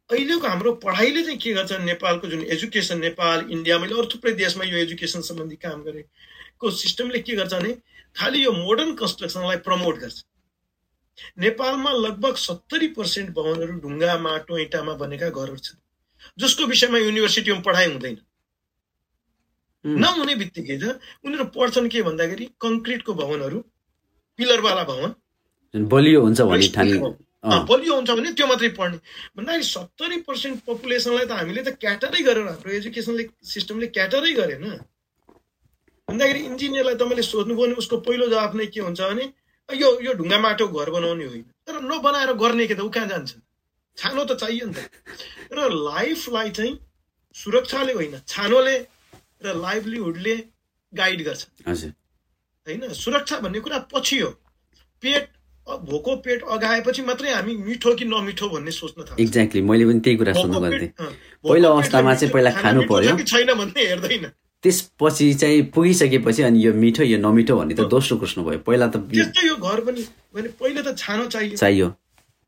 अहिलेको 0.09 0.47
हाम्रो 0.47 0.71
पढाइले 0.83 1.23
चाहिँ 1.23 1.39
के 1.39 1.53
गर्छ? 1.53 1.71
नेपालको 1.71 2.27
जुन 2.27 2.41
एजुकेसन 2.55 2.99
नेपाल 2.99 3.47
इन्डिया 3.51 3.77
मैले 3.79 3.93
अरू 3.93 4.07
थुप्रै 4.13 4.33
देशमा 4.33 4.63
यो 4.65 4.77
एजुकेसन 4.77 5.21
सम्बन्धी 5.29 5.55
काम 5.65 5.83
गरेको 5.83 6.71
सिस्टमले 6.71 7.19
के 7.19 7.35
गर्छ 7.35 7.53
भने 7.53 7.71
खालि 8.15 8.43
यो 8.45 8.51
मोडर्न 8.51 8.91
कन्स्ट्रक्सनलाई 9.01 9.57
प्रमोट 9.67 9.95
गर्छ। 9.99 10.17
नेपालमा 11.39 11.91
लगभग 12.05 12.35
सत्तरी 12.37 12.87
पर्सेन्ट 12.95 13.29
भवनहरू 13.35 13.73
ढुङ्गा 13.83 14.17
माटो 14.19 14.57
इँटामा 14.57 14.93
बनेका 15.01 15.29
घरहरू 15.29 15.57
छन् 15.65 15.79
जसको 16.39 16.65
विषयमा 16.71 16.97
युनिभर्सिटीमा 16.99 17.59
पढाइ 17.67 17.87
हुँदैन। 17.91 18.17
नहुने 19.85 20.35
बित्तिकै 20.35 20.77
त 20.81 20.83
उनीहरू 21.25 21.45
पढ्छन् 21.55 21.89
के 21.93 22.01
भन्दाखेरि 22.07 22.45
कङ्क्रिटको 22.63 23.13
भवनहरू 23.21 23.59
पिलरवाला 24.39 24.83
भवन। 24.89 25.11
बलियो 25.73 26.21
हुन्छ 26.25 26.39
बलियो 27.69 27.93
हुन्छ 27.95 28.09
भने 28.09 28.29
त्यो 28.33 28.45
मात्रै 28.47 28.69
पढ्ने। 28.79 28.97
भन्दाखेरि 29.37 29.63
सत्तरी 29.63 30.17
पर्सेन्ट 30.27 30.57
पपुलेसनलाई 30.65 31.25
त 31.25 31.31
हामीले 31.39 31.61
त 31.63 31.77
क्याटरै 31.83 32.21
गरेर 32.27 32.47
हाम्रो 32.47 32.71
एजुकेसनले 32.79 33.23
सिस्टमले 33.53 33.87
क्याटरै 33.95 34.33
गरेन। 34.39 34.65
भन्दाखेरि 36.07 36.39
इन्जिनियरलाई 36.45 36.95
तपाईँले 36.95 37.23
सोध्नुभयो 37.23 37.65
भने 37.65 37.75
उसको 37.81 37.97
पहिलो 38.05 38.25
जवाब 38.29 38.55
नै 38.55 38.65
के 38.69 38.79
हुन्छ 38.79 39.01
भने 39.01 39.25
यो 39.69 39.89
यो 40.05 40.13
ढुङ्गा 40.13 40.37
माटोको 40.39 40.79
घर 40.79 40.89
बनाउने 40.93 41.25
होइन। 41.25 41.45
तर 41.65 41.81
नबनाएर 41.81 42.31
गर्ने 42.37 42.65
के 42.67 42.75
त? 42.75 42.81
ऊ 42.85 42.89
कहाँ 42.89 43.07
जान्छ? 43.09 43.33
छानो 43.97 44.23
त 44.25 44.37
चाहियो 44.37 44.65
नि 44.69 44.73
त। 44.73 44.85
र 45.49 45.59
लाइफलाई 45.73 46.49
चाहिँ 46.53 46.73
सुरक्षाले 47.35 47.93
होइन 47.93 48.21
छानोले 48.27 48.77
र 49.41 49.47
लाइभलीहुडले 49.57 50.35
गाइड 50.93 51.19
गर्छ। 51.25 51.41
होइन? 51.65 52.93
सुरक्षा 52.93 53.39
भन्ने 53.41 53.59
कुरा 53.65 53.77
पछि 53.89 54.19
हो। 54.19 54.29
पेट 55.01 55.23
भोको 55.67 56.15
पेट 56.21 56.43
अगाएपछि 56.45 57.01
मात्रै 57.01 57.31
हामी 57.33 57.53
मिठो 57.57 57.93
कि 57.97 58.05
नमिठो 58.05 58.49
भन्ने 58.49 58.71
सोच्न 58.71 59.01
थाल्छ। 59.01 59.19
एक्ज्याक्टली 59.19 59.61
मैले 59.65 59.85
पनि 59.89 59.99
त्यही 60.05 60.17
कुरा 60.21 60.33
सोध्नु 60.37 60.59
गर्थेँ 60.61 60.89
पहिलो 61.41 61.67
अवस्थामा 61.73 62.13
चाहिँ 62.15 62.33
पहिला 62.33 62.51
खानु 62.61 62.81
पर्यो। 62.85 63.17
छैन 63.25 63.49
भन्ने 63.57 63.81
हेर्दैन। 63.81 64.25
त्यसपछि 64.65 65.33
चाहिँ 65.41 65.61
पुगिसकेपछि 65.75 66.41
अनि 66.49 66.65
यो 66.65 66.73
मिठो 66.73 67.03
यो 67.05 67.17
नमिठो 67.21 67.53
भन्ने 67.57 67.75
त 67.77 67.85
दोस्रो 67.95 68.17
कृष्ण 68.17 68.43
भयो। 68.43 68.59
पहिला 68.65 68.87
त 68.89 68.97
त्यस्तै 69.13 69.47
यो 69.47 69.55
घर 69.61 69.79
पनि 69.85 70.01
भने 70.33 70.49
पहिला 70.59 70.81
त 70.81 70.97
छानो 70.97 71.25
चाहियो। 71.29 71.57
चाहियो। 71.61 71.87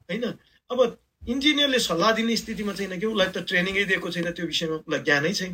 होइन? 0.09 0.25
अब 0.71 0.79
इन्जिनियरले 1.27 1.79
सल्लाह 1.79 2.11
दिने 2.17 2.35
स्थितिमा 2.41 2.73
छैन 2.73 2.99
कि 2.99 3.05
उसलाई 3.05 3.29
त 3.35 3.37
ट्रेनिङै 3.47 3.83
दिएको 3.85 4.07
छैन 4.15 4.31
त्यो 4.33 4.45
विषयमा 4.51 4.75
उसलाई 4.81 5.01
ज्ञानै 5.07 5.33
छैन। 5.39 5.53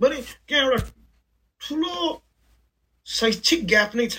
भने 0.00 0.16
त्यहाँ 0.48 0.62
एउटा 0.62 0.78
ठुलो 1.60 1.94
शैक्षिक 3.06 3.66
ग्याप 3.66 3.96
नै 3.96 4.06
छ। 4.06 4.14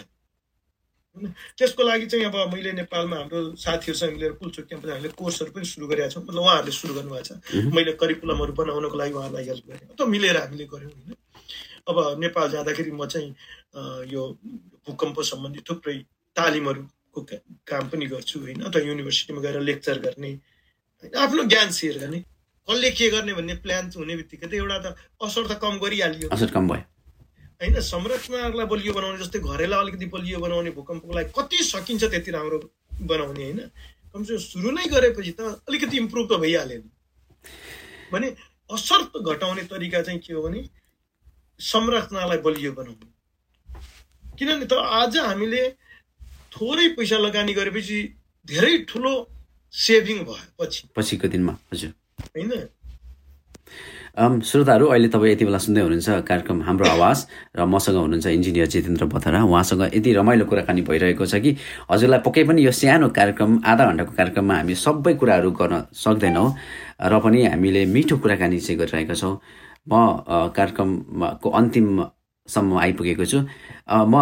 त्यसको 1.13 1.83
लागि 1.83 2.05
चाहिँ 2.09 2.25
अब 2.25 2.53
मैले 2.53 2.71
नेपालमा 2.73 3.15
हाम्रो 3.17 3.39
साथीहरूसँग 3.55 4.11
मिलेर 4.13 4.31
पुलचोक 4.41 4.65
क्याम्पस 4.65 4.89
हामीले 4.89 5.09
कोर्सहरू 5.13 5.51
पनि 5.53 5.65
सुरु 5.65 5.87
गरेका 5.87 6.09
छौँ। 6.09 6.23
मतलब 6.23 6.41
उहाँहरूले 6.41 6.73
सुरु 6.73 6.93
गर्नुभएको 6.93 7.23
छ। 7.23 7.31
मैले 7.69 7.93
करिकुलमहरू 8.01 8.53
बनाउनको 8.53 8.97
लागि 8.97 9.13
उहाँहरूलाई 9.13 9.45
हेल्प 9.45 9.65
गरेँ। 9.69 9.87
अथवा 9.93 10.07
मिलेर 10.09 10.37
हामीले 10.37 10.65
गऱ्यौँ 10.73 10.91
होइन। 10.91 11.15
अब 11.83 11.97
नेपाल 12.19 12.49
जाँदाखेरि 12.51 12.91
म 12.91 13.05
चाहिँ 13.05 13.29
यो 14.09 14.21
भूकम्प 14.89 15.21
सम्बन्धी 15.21 15.61
थुप्रै 15.69 15.97
तालिमहरूको 16.35 17.21
काम 17.69 17.83
पनि 17.89 18.05
गर्छु 18.09 18.39
होइन। 18.39 18.61
अथवा 18.67 18.81
युनिभर्सिटीमा 18.81 19.41
गएर 19.41 19.59
लेक्चर 19.61 19.97
गर्ने 20.05 20.31
आफ्नो 21.13 21.43
ज्ञान 21.43 21.69
सेयर 21.77 21.97
गर्ने। 21.99 22.19
कसले 22.67 22.89
के 22.97 23.09
गर्ने 23.09 23.33
भन्ने 23.33 23.53
प्लान 23.61 23.91
हुने 23.91 24.15
बित्तिकै 24.15 24.47
त 24.47 24.53
एउटा 24.55 24.77
त 24.79 24.95
असर 25.21 25.43
त 25.47 25.59
कम 25.61 25.77
गरिहालियो। 25.77 26.29
असर 26.31 26.49
कम 26.49 26.67
भयो। 26.67 26.83
होइन 27.63 27.79
संरचनाहरूलाई 27.79 28.67
बलियो 28.67 28.93
बनाउने 28.93 29.17
जस्तै 29.23 29.39
घरैलाई 29.39 29.79
अलिकति 29.79 30.05
बलियो 30.11 30.39
बनाउने 30.39 30.71
भूकम्पको 30.75 31.13
लागि 31.15 31.31
कति 31.31 31.57
सकिन्छ 31.63 32.03
त्यति 32.03 32.31
राम्रो 32.31 32.57
बनाउने 33.07 33.43
होइन। 33.43 33.59
कमसे 34.11 34.37
सुरु 34.37 34.71
नै 34.71 34.83
गरेपछि 34.91 35.31
त 35.39 35.63
अलिकति 35.63 35.97
इम्प्रुभ 35.97 36.27
त 36.27 36.39
भइहाल्यो 36.43 36.79
नि। 36.83 36.89
भने 38.11 38.27
असर 38.69 38.99
घटाउने 39.15 39.63
तरिका 39.71 40.01
चाहिँ 40.01 40.19
के 40.19 40.33
हो 40.33 40.43
भने 40.43 40.59
संरचनालाई 41.59 42.37
बलियो 42.43 42.71
बनाउने। 42.73 43.07
किनभने 44.37 44.65
त 44.67 44.73
आज 44.73 45.17
हामीले 45.17 45.63
थोरै 46.51 46.87
पैसा 46.99 47.17
लगानी 47.17 47.53
गरेपछि 47.53 47.97
धेरै 48.45 48.77
ठुलो 48.91 49.13
सेभिङ 49.73 50.19
भयो 50.27 50.47
पछि। 50.59 50.81
पछिको 50.95 51.27
दिनमा 51.31 51.53
हजुर। 51.73 51.91
होइन? 52.35 52.51
श्रोताहरू 54.13 54.87
अहिले 54.93 55.07
तपाईँ 55.09 55.31
यति 55.33 55.45
बेला 55.45 55.57
सुन्दै 55.57 55.81
हुनुहुन्छ 55.81 56.09
कार्यक्रम 56.29 56.61
हाम्रो 56.61 56.85
आवाज 56.85 57.17
र 57.57 57.65
मसँग 57.65 57.97
हुनुहुन्छ 57.97 58.27
इन्जिनियर 58.37 58.67
जितेन्द्र 58.69 59.05
बथरा 59.09 59.41
उहाँसँग 59.41 59.81
यति 59.89 60.13
रमाइलो 60.13 60.45
कुराकानी 60.45 60.81
भइरहेको 60.85 61.25
छ 61.25 61.41
कि 61.41 61.55
हजुरलाई 61.89 62.19
पक्कै 62.21 62.43
पनि 62.45 62.61
यो 62.61 62.71
सानो 62.77 63.09
कार्यक्रम 63.09 63.51
आधा 63.65 63.85
घन्टाको 63.89 64.13
कार्यक्रममा 64.13 64.55
हामी 64.55 64.75
सबै 64.85 65.13
कुराहरू 65.17 65.51
गर्न 65.57 65.81
सक्दैनौँ 65.97 66.47
र 67.09 67.19
पनि 67.25 67.45
हामीले 67.57 67.85
मिठो 67.89 68.17
कुराकानी 68.21 68.59
चाहिँ 68.61 68.77
गरिरहेका 68.79 69.15
छौँ। 69.17 69.33
म 69.89 69.93
कार्यक्रमको 70.57 71.49
अन्तिम 71.49 71.87
सम्म 72.47 72.77
आइपुगेको 72.77 73.25
छु। 73.25 73.39
म 73.87 74.15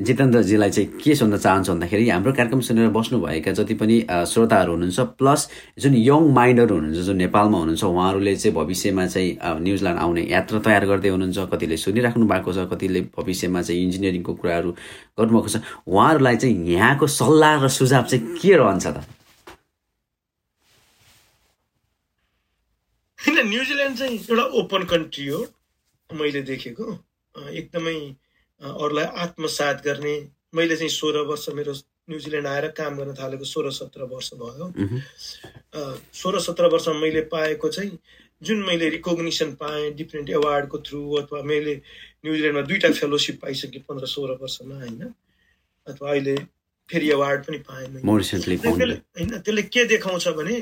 जितेन्द्रजीलाई 0.00 0.70
चाहिँ 0.70 0.88
के 0.96 1.14
सोध्न 1.14 1.36
चाहन्छु 1.36 1.72
भन्दाखेरि 1.72 2.08
हाम्रो 2.08 2.32
कार्यक्रम 2.32 2.60
सुनेर 2.60 2.88
बस्नुभएका 2.88 3.52
जति 3.52 3.74
पनि 3.80 3.96
श्रोताहरू 4.32 4.72
हुनुहुन्छ 4.72 5.00
प्लस 5.20 5.40
जुन 5.84 5.94
यङ 5.94 6.22
माइन्डहरू 6.32 6.74
हुनुहुन्छ 6.74 7.04
जुन 7.06 7.16
नेपालमा 7.16 7.58
हुनुहुन्छ 7.58 7.84
उहाँहरूले 7.84 8.34
चाहिँ 8.36 8.54
भविष्यमा 8.56 9.06
चाहिँ 9.06 9.60
न्युजिल्यान्ड 9.60 10.00
आउने 10.00 10.22
यात्रा 10.32 10.58
तयार 10.64 10.84
गर्दै 10.88 11.08
हुनुहुन्छ 11.08 11.38
कतिले 11.52 11.76
सुनिराख्नु 11.76 12.26
भएको 12.32 12.52
छ 12.52 12.64
कतिले 12.72 13.00
भविष्यमा 13.16 13.62
चाहिँ 13.62 13.82
इन्जिनियरिङको 13.84 14.32
कुराहरू 14.40 14.70
गर्नुभएको 15.20 15.48
छ। 15.48 15.56
उहाँहरूलाई 15.84 16.36
चाहिँ 16.36 16.56
यहाँको 16.72 17.06
सल्लाह 17.06 17.64
र 17.64 17.68
सुझाव 17.68 18.04
चाहिँ 18.08 18.36
के 18.40 18.56
रहन्छ 18.56 18.86
त? 18.86 19.04
न्युजिल्यान्ड 23.46 23.96
चाहिँ 23.98 24.16
एउटा 24.16 24.44
ओपन 24.60 24.82
कन्ट्री 24.90 25.26
हो 25.28 25.40
मैले 26.10 26.42
देखेको। 26.42 26.84
एकदमै 27.36 27.98
अरूलाई 28.60 29.04
आत्मसात 29.24 29.84
गर्ने। 29.84 30.14
मैले 30.54 30.76
चाहिँ 30.76 30.90
सोह्र 30.90 31.20
वर्ष 31.28 31.48
मेरो 31.54 31.72
न्युजिल्यान्ड 32.10 32.48
आएर 32.48 32.66
काम 32.72 32.96
गर्न 32.98 33.14
थालेको 33.14 33.44
सोह्र 33.44 33.70
सत्र 33.78 34.02
वर्ष 34.12 34.30
भयो। 34.40 34.66
सोह्र 36.14 36.40
सत्र 36.40 36.66
वर्षमा 36.72 36.98
मैले 37.00 37.20
पाएको 37.32 37.68
चाहिँ 37.68 37.98
जुन 38.42 38.58
मैले 38.64 38.88
रिकग्निसन 38.90 39.52
पाएँ 39.60 39.90
डिफ्रेन्ट 39.94 40.30
एवार्डको 40.30 40.78
थ्रु 40.86 41.00
अथवा 41.16 41.42
मैले 41.42 41.74
न्युजिल्यान्डमा 42.24 42.62
दुईवटा 42.68 42.90
फेलोसिप 42.92 43.40
पाइसकेँ 43.42 43.82
पन्ध्र 43.88 44.06
सोह्र 44.06 44.32
वर्षमा 44.42 44.74
होइन? 44.76 45.12
अथवा 45.86 46.10
अहिले 46.10 46.36
फेरि 46.88 47.08
एवार्ड 47.10 47.44
पनि 47.44 47.58
पाएँ 47.68 47.86
मैले। 47.88 48.02
होइन 49.16 49.38
त्यसले 49.38 49.62
के 49.62 49.84
देखाउँछ 49.84 50.28
भने 50.36 50.56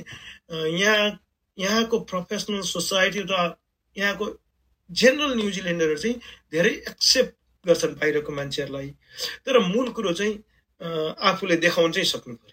यहाँ 0.80 1.20
यहाँको 1.58 1.98
प्रोफेसनल 2.10 2.60
सोसाइटी 2.66 3.20
र 3.30 3.54
यहाँको 3.96 4.26
जेनरल 4.90 5.32
न्युजिल्यान्डरहरू 5.36 5.98
चाहिँ 5.98 6.16
धेरै 6.52 6.72
एक्सेप्ट 6.92 7.34
गर्छन् 7.64 7.94
बाहिरको 8.00 8.32
मान्छेहरूलाई। 8.32 8.88
तर 9.46 9.58
मूल 9.68 9.88
कुरो 9.96 10.12
चाहिँ 10.12 10.34
आफूले 11.30 11.56
देखाउन 11.64 11.92
चाहिँ 11.92 12.08
सक्नु 12.14 12.34
पर्यो 12.34 12.52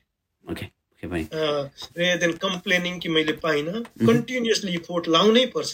देन 2.21 2.31
कम्प्लेनिङ 2.45 2.99
कि 2.99 3.09
मैले 3.09 3.33
पाइनँ 3.43 3.81
कन्टिन्युसली 4.07 4.77
फोर्ट 4.87 5.07
लाउनै 5.07 5.45
पर्छ। 5.55 5.73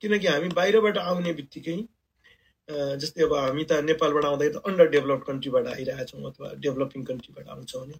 किनकि 0.00 0.26
हामी 0.26 0.48
बाहिरबाट 0.58 0.96
आउने 0.98 1.32
बित्तिकै 1.32 1.76
जस्तै 3.02 3.22
अब 3.24 3.32
हामी 3.34 3.64
त 3.64 3.72
नेपालबाट 3.84 4.24
आउँदा 4.24 4.48
त 4.48 4.62
अन्डर 4.68 4.86
डेभलप 4.90 5.20
कन्ट्रीबाट 5.26 5.66
आइरहेका 5.66 6.04
छौँ 6.10 6.22
अथवा 6.30 6.48
डेभलपिङ 6.64 7.02
कन्ट्रीबाट 7.10 7.46
आउँछौँ 7.48 7.80
भने। 7.82 7.96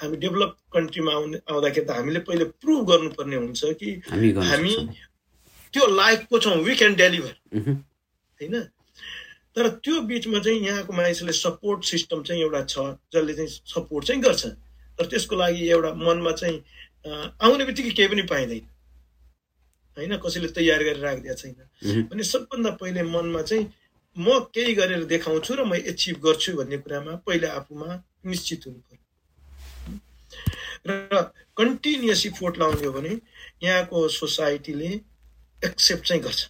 हामी 0.00 0.16
डेभलप 0.24 0.56
कन्ट्रीमा 0.76 1.12
आउने 1.12 1.38
आउँदाखेरि 1.50 1.86
त 1.86 1.90
हामीले 1.98 2.20
पहिले 2.28 2.44
प्रुभ 2.62 2.80
गर्नुपर्ने 2.90 3.36
हुन्छ 3.36 3.60
कि 3.80 3.88
हामी 4.50 4.72
त्यो 5.72 5.86
लाइफको 5.94 6.38
छौँ 6.38 6.56
वी 6.64 6.74
क्यान 6.76 6.94
डेलिभर 6.94 7.34
होइन? 7.54 8.54
तर 9.56 9.68
त्यो 9.82 10.00
बिचमा 10.08 10.38
चाहिँ 10.38 10.60
यहाँको 10.60 10.92
मानिसले 10.92 11.32
सपोर्ट 11.32 11.84
सिस्टम 11.84 12.22
चाहिँ 12.22 12.42
एउटा 12.42 12.62
छ 12.64 12.78
जसले 13.14 13.34
चाहिँ 13.34 13.48
सपोर्ट 13.48 14.06
चाहिँ 14.06 14.22
गर्छ। 14.22 14.46
तर 14.98 15.06
त्यसको 15.06 15.36
लागि 15.36 15.68
एउटा 15.68 15.92
मनमा 15.94 16.32
चाहिँ 16.32 16.56
आउने 17.42 17.64
बित्तिकै 17.64 17.90
केही 17.90 18.08
पनि 18.08 18.22
पाइँदैन। 18.30 18.66
होइन? 19.96 20.16
कसैले 20.16 20.48
तयार 20.54 20.82
गरेर 20.82 21.02
राखिदिएको 21.02 21.36
छैन। 21.36 22.08
अनि 22.12 22.22
सबभन्दा 22.24 22.70
पहिले 22.80 23.02
मनमा 23.02 23.42
चाहिँ 23.42 23.66
म 24.16 24.38
केही 24.54 24.74
गरेर 24.74 25.04
देखाउँछु 25.04 25.54
र 25.54 25.64
म 25.64 25.74
एचिभ 25.74 26.16
गर्छु 26.22 26.52
भन्ने 26.58 26.78
कुरामा 26.78 27.12
पहिला 27.26 27.48
आफूमा 27.58 27.88
निश्चित 28.26 28.66
हुनु 28.66 28.78
पर्यो। 28.78 29.04
र 30.86 31.22
कन्टिन्युसली 31.58 32.30
फोट 32.38 32.58
लाउने 32.58 32.86
हो 32.86 32.92
भने 32.92 33.12
यहाँको 33.62 34.08
सोसाइटीले 34.08 34.90
एक्सेप्ट 35.64 36.04
चाहिँ 36.06 36.22
गर्छ। 36.22 36.40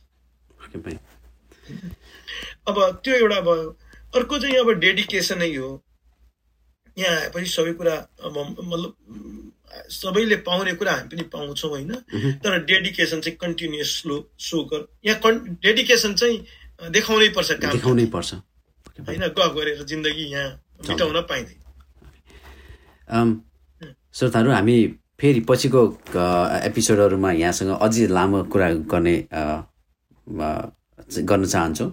अब 2.68 2.76
त्यो 3.04 3.14
एउटा 3.14 3.40
भयो 3.40 3.66
अर्को 4.14 4.38
चाहिँ 4.38 4.56
अब 4.56 4.70
डेडिकेसनै 4.80 5.54
हो। 5.56 5.68
यहाँ 6.96 7.16
आएपछि 7.16 7.46
सबै 7.46 7.72
कुरा 7.72 7.94
अब 8.24 8.34
मतलब 8.60 8.92
सबैले 9.90 10.36
पाउने 10.42 10.72
कुरा 10.74 10.92
हामी 10.92 11.08
पनि 11.08 11.22
पाउँछौँ 11.32 11.70
होइन। 11.70 11.92
तर 12.42 12.52
डेडिकेसन 12.64 13.20
चाहिँ 13.20 13.36
कन्टिन्युस 13.38 13.90
स्लो 14.02 14.16
सो 14.38 14.64
गर। 14.64 14.80
यहाँ 15.06 15.18
कन् 15.20 15.38
डेडिकेसन 15.62 16.14
चाहिँ 16.14 16.36
देखाउनै 16.90 17.28
पर्छ 17.36 17.50
काम। 17.52 17.72
देखाउनै 17.72 18.06
पर्छ। 18.06 18.34
होइन 18.98 19.24
गफ 19.28 19.52
गरेर 19.56 19.82
जिन्दगी 19.84 20.24
यहाँ 20.26 20.48
बिताउन 20.88 21.20
पाइँदैन। 21.30 21.58
श्रोताहरू 24.14 24.50
हामी 24.50 24.76
फेरि 25.20 25.40
पछिको 25.48 25.80
एपिसोडहरूमा 26.14 27.30
यहाँसँग 27.32 27.70
अझै 27.82 28.06
लामो 28.06 28.42
कुरा 28.54 28.68
गर्ने 28.86 29.14
गर्न 31.30 31.44
चाहन्छौँ। 31.44 31.90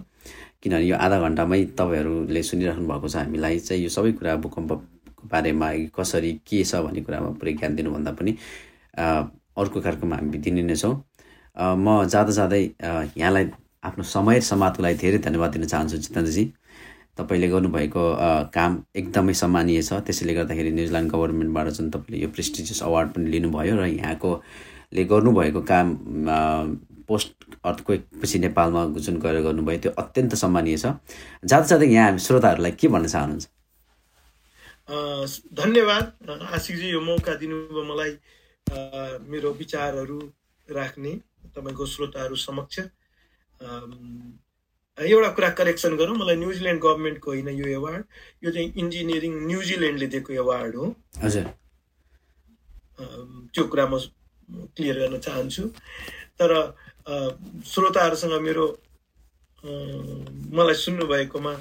किनभने 0.62 0.86
यो 0.86 0.96
आधा 0.96 1.18
घन्टामै 1.26 1.58
तपाईँहरूले 1.74 2.42
सुनिराख्नु 2.42 2.86
भएको 2.86 3.08
छ 3.08 3.16
हामीलाई 3.16 3.58
चाहिँ 3.66 3.82
यो 3.82 3.90
सबै 3.90 4.12
कुरा 4.22 4.36
भूकम्पको 4.46 5.26
बारेमा 5.26 5.68
कसरी 5.98 6.32
के 6.46 6.62
छ 6.62 6.86
भन्ने 6.86 7.00
कुरामा 7.02 7.30
पुरै 7.42 7.52
ज्ञान 7.58 7.74
दिनुभन्दा 7.74 8.12
पनि 8.14 8.32
अर्को 8.94 9.80
कार्यक्रममा 9.80 10.16
हामी 10.16 10.38
दिने 10.46 10.62
नै 10.62 10.76
छौँ। 10.78 10.94
म 11.58 12.06
जाँदा 12.06 12.32
जाँदै 12.38 12.62
यहाँलाई 13.18 13.44
आफ्नो 13.90 14.04
समय 14.06 14.40
समाजको 14.54 14.82
लागि 14.86 14.96
धेरै 15.02 15.18
धन्यवाद 15.26 15.50
दिन 15.50 15.66
चाहन्छु 15.66 15.96
जितेन्द्रजी। 15.98 16.44
तपाईँले 17.18 17.48
गर्नुभएको 17.48 18.04
काम 18.54 18.72
एकदमै 18.96 19.34
सम्मानीय 19.42 19.82
छ। 19.82 20.00
त्यसैले 20.06 20.34
गर्दाखेरि 20.34 20.70
न्युजिल्यान्ड 20.76 21.10
गभर्मेन्टबाट 21.12 21.68
जुन 21.76 21.90
तपाईँले 21.90 22.22
यो 22.22 22.28
प्रेस्टिजियस 22.36 22.82
अवार्ड 22.82 23.08
पनि 23.16 23.30
लिनुभयो 23.30 23.74
र 23.76 23.86
यहाँकोले 23.86 25.04
गर्नुभएको 25.12 25.60
काम 25.72 25.86
पोस्ट 27.08 27.32
अर्थक्वेकपछि 27.64 28.38
नेपालमा 28.38 28.84
जुन 29.00 29.16
गरेर 29.24 29.42
गर्नुभयो। 29.42 29.78
त्यो 29.78 29.92
अत्यन्त 29.98 30.34
सम्मानीय 30.34 30.76
छ। 30.76 30.86
जाँदा 31.44 31.66
जाँदै 31.66 31.86
यहाँ 31.86 32.06
हामी 32.06 32.20
श्रोताहरूलाई 32.26 32.72
के 32.80 32.88
भन्न 32.88 33.06
चाहनुहुन्छ? 33.06 33.46
धन्यवाद 35.56 36.04
आशिषजी 36.56 36.88
यो 36.90 37.00
मौका 37.00 37.34
दिनुभयो 37.40 37.82
मलाई 37.90 38.12
मेरो 39.30 39.50
विचारहरू 39.58 40.18
राख्ने 40.68 41.12
तपाईँको 41.56 41.86
श्रोताहरू 41.86 42.36
समक्ष। 42.36 42.78
एउटा 44.98 45.28
कुरा 45.36 45.50
करेक्सन 45.58 45.96
गरौँ। 45.96 46.16
मलाई 46.16 46.36
न्युजिल्यान्ड 46.36 46.80
गभर्मेन्टको 46.82 47.30
होइन 47.30 47.48
यो 47.48 47.66
एवार्ड 47.78 48.04
यो 48.44 48.50
चाहिँ 48.52 48.72
इन्जिनियरिङ 48.82 49.32
न्युजिल्यान्डले 49.46 50.06
दिएको 50.12 50.32
एवार्ड 50.32 50.76
हो। 50.76 50.84
हजुर। 51.22 51.44
त्यो 53.52 53.64
कुरा 53.68 53.86
म 53.86 53.98
क्लियर 54.76 54.96
गर्न 54.98 55.18
चाहन्छु। 55.20 55.62
तर 56.38 56.50
श्रोताहरूसँग 57.66 58.34
मेरो 58.40 58.64
मलाई 60.56 60.74
सुन्नुभएकोमा 60.74 61.52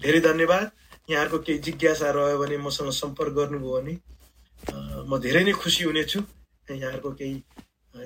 धेरै 0.00 0.20
धन्यवाद। 0.20 0.66
यहाँहरूको 1.10 1.38
केही 1.46 1.58
जिज्ञासा 1.64 2.10
रह्यो 2.10 2.38
भने 2.38 2.56
मसँग 2.58 2.90
सम्पर्क 2.92 3.32
गर्नुभयो 3.38 3.72
भने 3.72 3.94
म 5.08 5.18
धेरै 5.24 5.42
नै 5.44 5.52
खुसी 5.62 5.84
हुनेछु। 5.84 6.20
यहाँहरूको 6.68 7.10
केही 7.18 7.34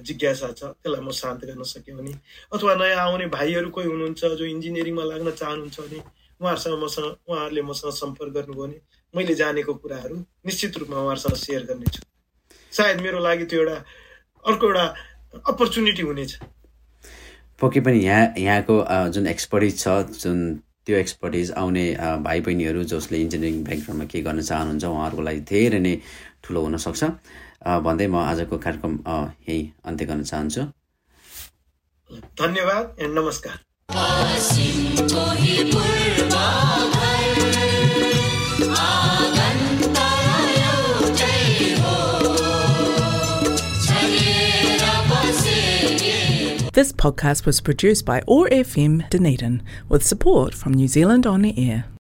जिज्ञासा 0.06 0.48
छ 0.58 0.62
त्यसलाई 0.78 1.02
म 1.02 1.10
शान्त 1.10 1.40
गर्न 1.48 1.62
सक्यो 1.62 1.96
भने। 1.96 2.12
अथवा 2.54 2.74
नयाँ 2.80 3.00
आउने 3.06 3.26
भाइहरू 3.36 3.68
कोही 3.70 3.86
हुनुहुन्छ 3.86 4.22
जो 4.40 4.44
इन्जिनियरिङमा 4.54 5.04
लाग्न 5.04 5.30
चाहनुहुन्छ 5.40 5.78
भने 5.80 6.00
उहाँहरूसँग 6.40 6.76
मसँग 6.84 7.08
उहाँहरूले 7.28 7.62
मसँग 7.70 7.92
सम्पर्क 7.92 8.32
गर्नुभयो 8.32 8.62
भने 8.62 8.78
मैले 9.14 9.34
जानेको 9.34 9.74
कुराहरू 9.82 10.16
निश्चित 10.46 10.78
रूपमा 10.78 10.96
उहाँहरूसँग 10.96 11.36
सेयर 11.44 11.62
गर्नेछु। 11.68 12.00
सायद 12.72 13.00
मेरो 13.00 13.18
लागि 13.18 13.44
त्यो 13.50 13.60
एउटा 13.60 13.76
अर्को 14.44 14.66
एउटा 14.66 14.84
अपर्च्युनिटी 15.48 16.02
हुनेछ। 16.02 16.32
पक्कै 17.60 17.80
पनि 17.84 17.98
यहाँ 18.04 18.24
यहाँको 18.38 18.74
जुन 19.14 19.26
एक्सपर्टिज 19.26 19.74
छ 19.78 19.88
जुन 20.22 20.38
त्यो 20.86 20.96
एक्सपर्टिज 20.96 21.50
आउने 21.60 21.84
भाइ 22.24 22.40
बहिनीहरू 22.40 22.82
जसले 22.92 23.18
इन्जिनियरिङ 23.20 23.62
ब्याकग्राउन्डमा 23.64 24.06
के 24.12 24.20
गर्न 24.24 24.40
चाहनुहुन्छ 24.40 24.84
उहाँहरूको 24.84 25.22
लागि 25.28 25.40
धेरै 25.50 25.80
नै 25.84 25.94
ठुलो 26.42 26.60
हुनसक्छ। 26.64 27.02
भन्दै 27.85 28.07
म 28.07 28.15
आजको 28.23 28.57
कार्यक्रम 28.65 28.93
यही 29.07 29.59
अन्त्य 29.91 30.05
गर्न 30.05 30.23
चाहन्छु 30.31 30.63
धन्यवाद 32.41 32.95
नमस्कार 33.19 33.63
This 46.75 46.91
podcast 46.91 47.45
was 47.45 47.61
produced 47.61 48.05
by 48.05 48.19
ORFM 48.27 49.09
Dunedin 49.09 49.63
with 49.87 50.03
support 50.05 50.53
from 50.53 50.73
New 50.73 50.89
Zealand 50.89 51.25
On 51.25 51.41
the 51.41 51.53
Air. 51.57 51.85